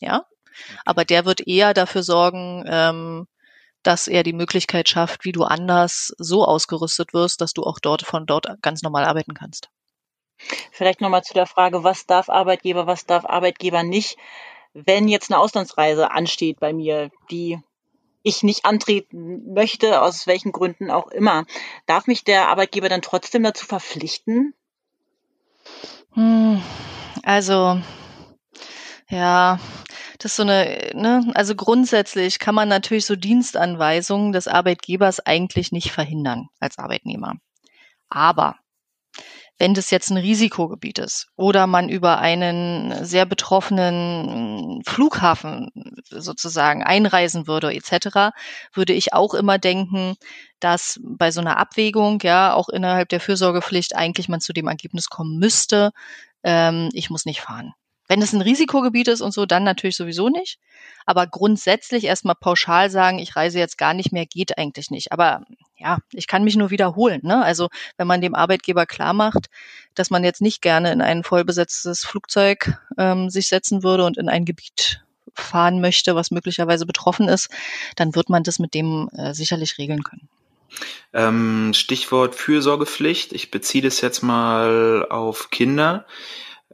[0.00, 0.24] Ja,
[0.84, 3.26] aber der wird eher dafür sorgen, ähm,
[3.82, 8.02] dass er die Möglichkeit schafft, wie du anders so ausgerüstet wirst, dass du auch dort
[8.02, 9.70] von dort ganz normal arbeiten kannst.
[10.72, 14.16] Vielleicht nochmal zu der Frage, was darf Arbeitgeber, was darf Arbeitgeber nicht?
[14.72, 17.60] Wenn jetzt eine Auslandsreise ansteht bei mir, die
[18.28, 21.44] ich nicht antreten möchte, aus welchen Gründen auch immer,
[21.86, 24.54] darf mich der Arbeitgeber dann trotzdem dazu verpflichten?
[26.12, 26.62] Hm,
[27.22, 27.80] also,
[29.08, 29.58] ja,
[30.18, 35.70] das ist so eine, ne, also grundsätzlich kann man natürlich so Dienstanweisungen des Arbeitgebers eigentlich
[35.72, 37.36] nicht verhindern als Arbeitnehmer.
[38.08, 38.56] Aber
[39.58, 45.70] wenn das jetzt ein Risikogebiet ist oder man über einen sehr betroffenen Flughafen
[46.08, 48.36] sozusagen einreisen würde etc.,
[48.72, 50.14] würde ich auch immer denken,
[50.60, 55.08] dass bei so einer Abwägung ja auch innerhalb der Fürsorgepflicht eigentlich man zu dem Ergebnis
[55.08, 55.90] kommen müsste,
[56.44, 57.72] ähm, ich muss nicht fahren.
[58.06, 60.58] Wenn es ein Risikogebiet ist und so, dann natürlich sowieso nicht.
[61.04, 65.12] Aber grundsätzlich erstmal pauschal sagen, ich reise jetzt gar nicht mehr, geht eigentlich nicht.
[65.12, 65.42] Aber
[65.78, 67.20] ja, ich kann mich nur wiederholen.
[67.22, 67.42] Ne?
[67.42, 69.48] Also wenn man dem Arbeitgeber klar macht,
[69.94, 74.28] dass man jetzt nicht gerne in ein vollbesetztes Flugzeug ähm, sich setzen würde und in
[74.28, 75.02] ein Gebiet
[75.34, 77.48] fahren möchte, was möglicherweise betroffen ist,
[77.96, 80.28] dann wird man das mit dem äh, sicherlich regeln können.
[81.12, 83.32] Ähm, Stichwort Fürsorgepflicht.
[83.32, 86.06] Ich beziehe das jetzt mal auf Kinder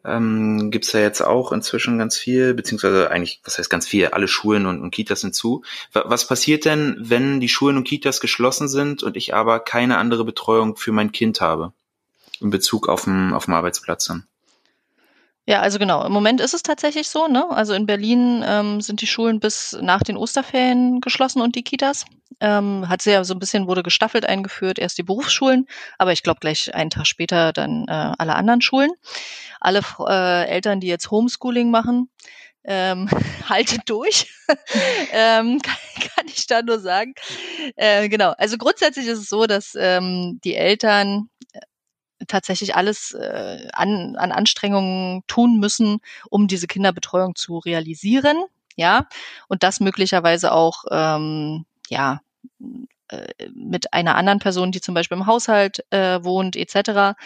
[0.04, 4.28] ähm, gibt ja jetzt auch inzwischen ganz viel, beziehungsweise eigentlich, was heißt ganz viel, alle
[4.28, 5.62] Schulen und, und Kitas sind zu.
[5.92, 10.24] Was passiert denn, wenn die Schulen und Kitas geschlossen sind und ich aber keine andere
[10.24, 11.72] Betreuung für mein Kind habe?
[12.40, 14.26] In Bezug auf dem, auf dem Arbeitsplatz dann?
[15.46, 16.04] Ja, also genau.
[16.06, 17.28] Im Moment ist es tatsächlich so.
[17.28, 17.46] Ne?
[17.50, 22.06] Also in Berlin ähm, sind die Schulen bis nach den Osterferien geschlossen und die Kitas.
[22.40, 24.78] Ähm, hat sehr so ein bisschen wurde gestaffelt eingeführt.
[24.78, 25.66] Erst die Berufsschulen,
[25.98, 28.90] aber ich glaube gleich einen Tag später dann äh, alle anderen Schulen.
[29.60, 32.08] Alle äh, Eltern, die jetzt Homeschooling machen,
[32.64, 33.08] ähm,
[33.48, 34.32] haltet durch,
[35.12, 35.76] ähm, kann,
[36.16, 37.14] kann, ich da nur sagen.
[37.76, 41.28] Äh, genau, also grundsätzlich ist es so, dass ähm, die Eltern
[42.26, 48.44] tatsächlich alles äh, an, an Anstrengungen tun müssen, um diese Kinderbetreuung zu realisieren.
[48.76, 49.06] Ja,
[49.48, 52.20] und das möglicherweise auch, ähm, ja,
[53.08, 57.16] äh, mit einer anderen Person, die zum Beispiel im Haushalt äh, wohnt, etc.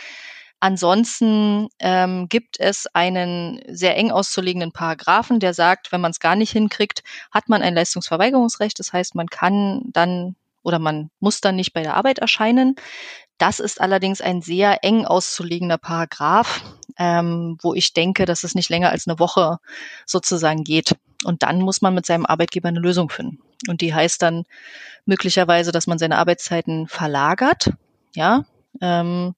[0.60, 6.34] Ansonsten ähm, gibt es einen sehr eng auszulegenden Paragraphen, der sagt, wenn man es gar
[6.34, 8.78] nicht hinkriegt, hat man ein Leistungsverweigerungsrecht.
[8.78, 12.74] Das heißt, man kann dann oder man muss dann nicht bei der Arbeit erscheinen.
[13.38, 16.62] Das ist allerdings ein sehr eng auszulegender Paragraph,
[16.98, 19.58] ähm, wo ich denke, dass es nicht länger als eine Woche
[20.06, 20.96] sozusagen geht.
[21.24, 23.38] Und dann muss man mit seinem Arbeitgeber eine Lösung finden.
[23.68, 24.44] Und die heißt dann
[25.04, 27.70] möglicherweise, dass man seine Arbeitszeiten verlagert.
[28.14, 28.44] Ja,
[28.80, 29.34] ähm,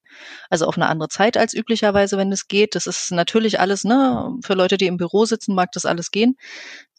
[0.49, 2.75] also auf eine andere Zeit als üblicherweise, wenn es geht.
[2.75, 6.37] Das ist natürlich alles, ne, für Leute, die im Büro sitzen, mag das alles gehen.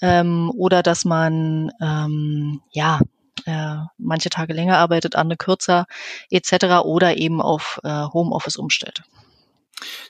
[0.02, 3.00] Ähm, oder dass man ähm, ja
[3.46, 5.86] äh, manche Tage länger arbeitet, andere kürzer
[6.30, 6.84] etc.
[6.84, 9.04] oder eben auf äh, Homeoffice umstellt.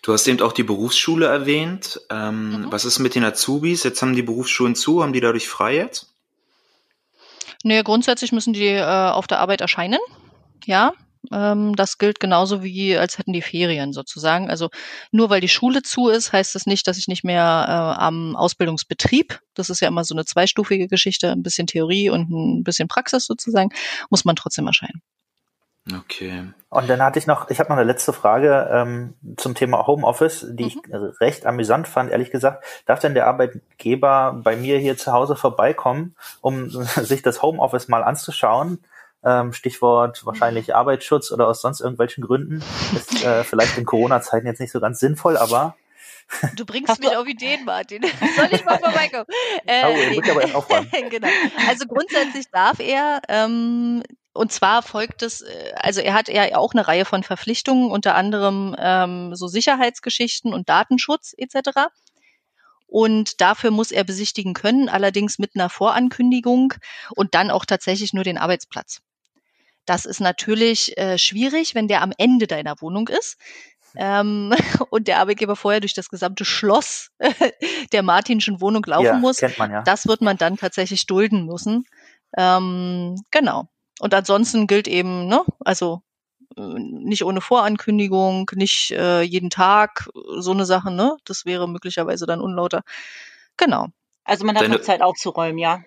[0.02, 2.02] Du hast eben auch die Berufsschule erwähnt.
[2.10, 2.72] Ähm, mhm.
[2.72, 3.84] Was ist mit den Azubis?
[3.84, 6.14] Jetzt haben die Berufsschulen zu, haben die dadurch frei jetzt?
[7.64, 10.00] Nee, grundsätzlich müssen die äh, auf der Arbeit erscheinen.
[10.66, 10.94] Ja,
[11.32, 14.50] ähm, das gilt genauso wie, als hätten die Ferien sozusagen.
[14.50, 14.70] Also
[15.12, 18.36] nur weil die Schule zu ist, heißt das nicht, dass ich nicht mehr äh, am
[18.36, 22.88] Ausbildungsbetrieb, das ist ja immer so eine zweistufige Geschichte, ein bisschen Theorie und ein bisschen
[22.88, 23.70] Praxis sozusagen,
[24.10, 25.02] muss man trotzdem erscheinen.
[25.92, 26.44] Okay.
[26.70, 30.46] Und dann hatte ich noch, ich habe noch eine letzte Frage ähm, zum Thema Homeoffice,
[30.52, 30.70] die mhm.
[30.70, 32.64] ich recht amüsant fand, ehrlich gesagt.
[32.86, 38.04] Darf denn der Arbeitgeber bei mir hier zu Hause vorbeikommen, um sich das Homeoffice mal
[38.04, 38.80] anzuschauen?
[39.24, 40.74] Ähm, Stichwort wahrscheinlich mhm.
[40.74, 42.64] Arbeitsschutz oder aus sonst irgendwelchen Gründen.
[42.96, 45.76] Ist äh, vielleicht in Corona-Zeiten jetzt nicht so ganz sinnvoll, aber
[46.56, 48.04] Du bringst mich auf Ideen, Martin.
[48.36, 49.26] Soll ich mal vorbeikommen?
[49.66, 50.90] Äh, oh, ich muss aber erst aufräumen.
[51.10, 51.28] genau.
[51.68, 54.04] Also grundsätzlich darf er, ähm,
[54.34, 58.16] und zwar folgt es, äh, also er hat ja auch eine Reihe von Verpflichtungen, unter
[58.16, 61.90] anderem ähm, so Sicherheitsgeschichten und Datenschutz etc.
[62.88, 66.74] Und dafür muss er besichtigen können, allerdings mit einer Vorankündigung
[67.16, 69.02] und dann auch tatsächlich nur den Arbeitsplatz.
[69.86, 73.38] Das ist natürlich äh, schwierig, wenn der am Ende deiner Wohnung ist.
[73.96, 74.54] Ähm,
[74.90, 77.10] und der Arbeitgeber vorher durch das gesamte Schloss
[77.92, 79.38] der Martinschen Wohnung laufen ja, muss.
[79.38, 79.82] Kennt man, ja.
[79.82, 81.86] Das wird man dann tatsächlich dulden müssen.
[82.38, 83.68] Ähm, genau.
[84.00, 86.02] Und ansonsten gilt eben, ne, also
[86.58, 91.18] äh, nicht ohne Vorankündigung, nicht äh, jeden Tag, so eine Sache, ne?
[91.26, 92.84] Das wäre möglicherweise dann unlauter.
[93.58, 93.88] Genau.
[94.24, 95.82] Also man hat Deine noch Zeit aufzuräumen, ja.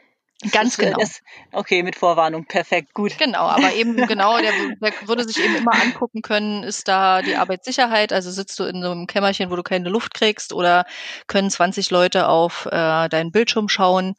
[0.53, 0.99] Ganz genau.
[0.99, 1.21] Das,
[1.53, 3.17] okay, mit Vorwarnung, perfekt, gut.
[3.19, 7.37] Genau, aber eben genau, der, der, würde sich eben immer angucken können, ist da die
[7.37, 10.85] Arbeitssicherheit, also sitzt du in so einem Kämmerchen, wo du keine Luft kriegst oder
[11.29, 14.17] können 20 Leute auf äh, deinen Bildschirm schauen,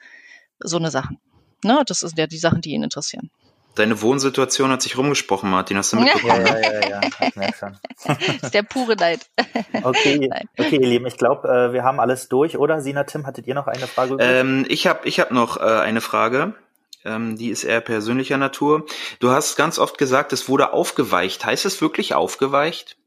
[0.59, 1.19] so eine Sachen.
[1.63, 3.29] Ne, das sind ja die Sachen, die ihn interessieren.
[3.75, 5.77] Deine Wohnsituation hat sich rumgesprochen, Martin.
[5.77, 6.45] Hast du mitbekommen?
[6.45, 8.41] Ja, ja, ja, ja.
[8.41, 9.29] Ist der pure Neid.
[9.83, 11.05] Okay, okay, ihr Lieben.
[11.05, 12.79] Ich glaube, äh, wir haben alles durch, oder?
[12.79, 14.15] Sina, Tim, hattet ihr noch eine Frage?
[14.19, 16.53] Ähm, ich habe ich hab noch äh, eine Frage.
[17.03, 18.85] Ähm, die ist eher persönlicher Natur.
[19.19, 21.45] Du hast ganz oft gesagt, es wurde aufgeweicht.
[21.45, 22.97] Heißt es wirklich aufgeweicht?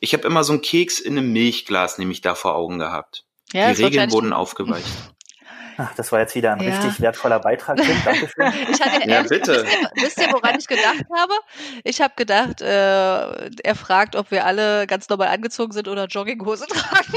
[0.00, 3.24] Ich habe immer so einen Keks in einem Milchglas nämlich da vor Augen gehabt.
[3.52, 4.86] Ja, die Regeln wurden aufgeweicht.
[5.82, 6.74] Ach, das war jetzt wieder ein ja.
[6.74, 7.76] richtig wertvoller Beitrag.
[8.04, 8.52] Dankeschön.
[8.70, 9.64] Ich hatte ja, bitte.
[9.94, 11.32] Wisst ihr, woran ich gedacht habe?
[11.84, 16.66] Ich habe gedacht, äh, er fragt, ob wir alle ganz normal angezogen sind oder Jogginghose
[16.68, 17.14] tragen.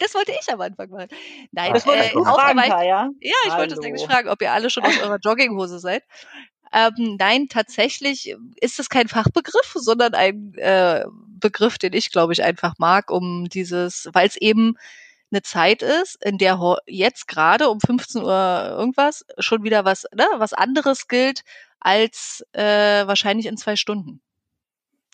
[0.00, 1.06] Das wollte ich am Anfang mal.
[1.52, 2.82] Nein, das wollte äh, ich fragen, ja?
[2.82, 3.58] Ja, ich Hallo.
[3.58, 6.02] wollte es eigentlich fragen, ob ihr alle schon aus eurer Jogginghose seid.
[6.72, 11.04] Ähm, nein, tatsächlich ist es kein Fachbegriff, sondern ein äh,
[11.38, 14.74] Begriff, den ich, glaube ich, einfach mag, um dieses, weil es eben
[15.30, 20.26] eine Zeit ist, in der jetzt gerade um 15 Uhr irgendwas schon wieder was, ne,
[20.36, 21.42] was anderes gilt
[21.80, 24.20] als äh, wahrscheinlich in zwei Stunden.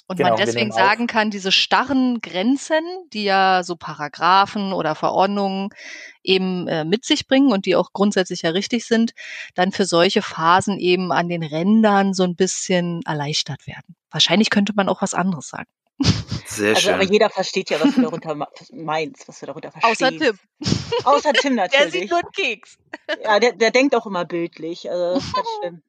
[0.08, 2.82] Und genau, man deswegen sagen kann, diese starren Grenzen,
[3.12, 5.70] die ja so Paragraphen oder Verordnungen
[6.22, 9.12] eben äh, mit sich bringen und die auch grundsätzlich ja richtig sind,
[9.54, 13.96] dann für solche Phasen eben an den Rändern so ein bisschen erleichtert werden.
[14.10, 15.68] Wahrscheinlich könnte man auch was anderes sagen.
[15.98, 16.94] Sehr also, schön.
[16.94, 18.36] Aber jeder versteht ja, was du darunter
[18.72, 20.02] meinst, was du darunter verstehst.
[20.02, 20.38] Außer Tim.
[21.04, 21.80] Außer Tim natürlich.
[21.92, 22.78] Der sieht nur einen Keks.
[23.22, 24.90] Ja, der, der denkt auch immer bildlich.
[24.90, 25.82] Also das ist schlimm.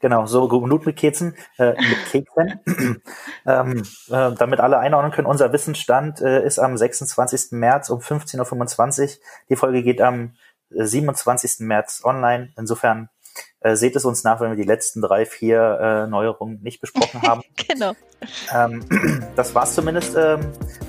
[0.00, 2.60] Genau, so genug mit Keksen, äh, mit Keksen.
[3.46, 7.52] ähm, äh, damit alle einordnen können, unser Wissensstand äh, ist am 26.
[7.52, 9.08] März um 15.25 Uhr.
[9.50, 10.34] Die Folge geht am
[10.70, 11.60] 27.
[11.60, 12.52] März online.
[12.56, 13.10] Insofern
[13.60, 17.22] äh, seht es uns nach, wenn wir die letzten drei, vier äh, Neuerungen nicht besprochen
[17.22, 17.42] haben.
[17.68, 17.92] genau.
[18.54, 18.84] Ähm,
[19.36, 20.40] das war's zumindest ähm,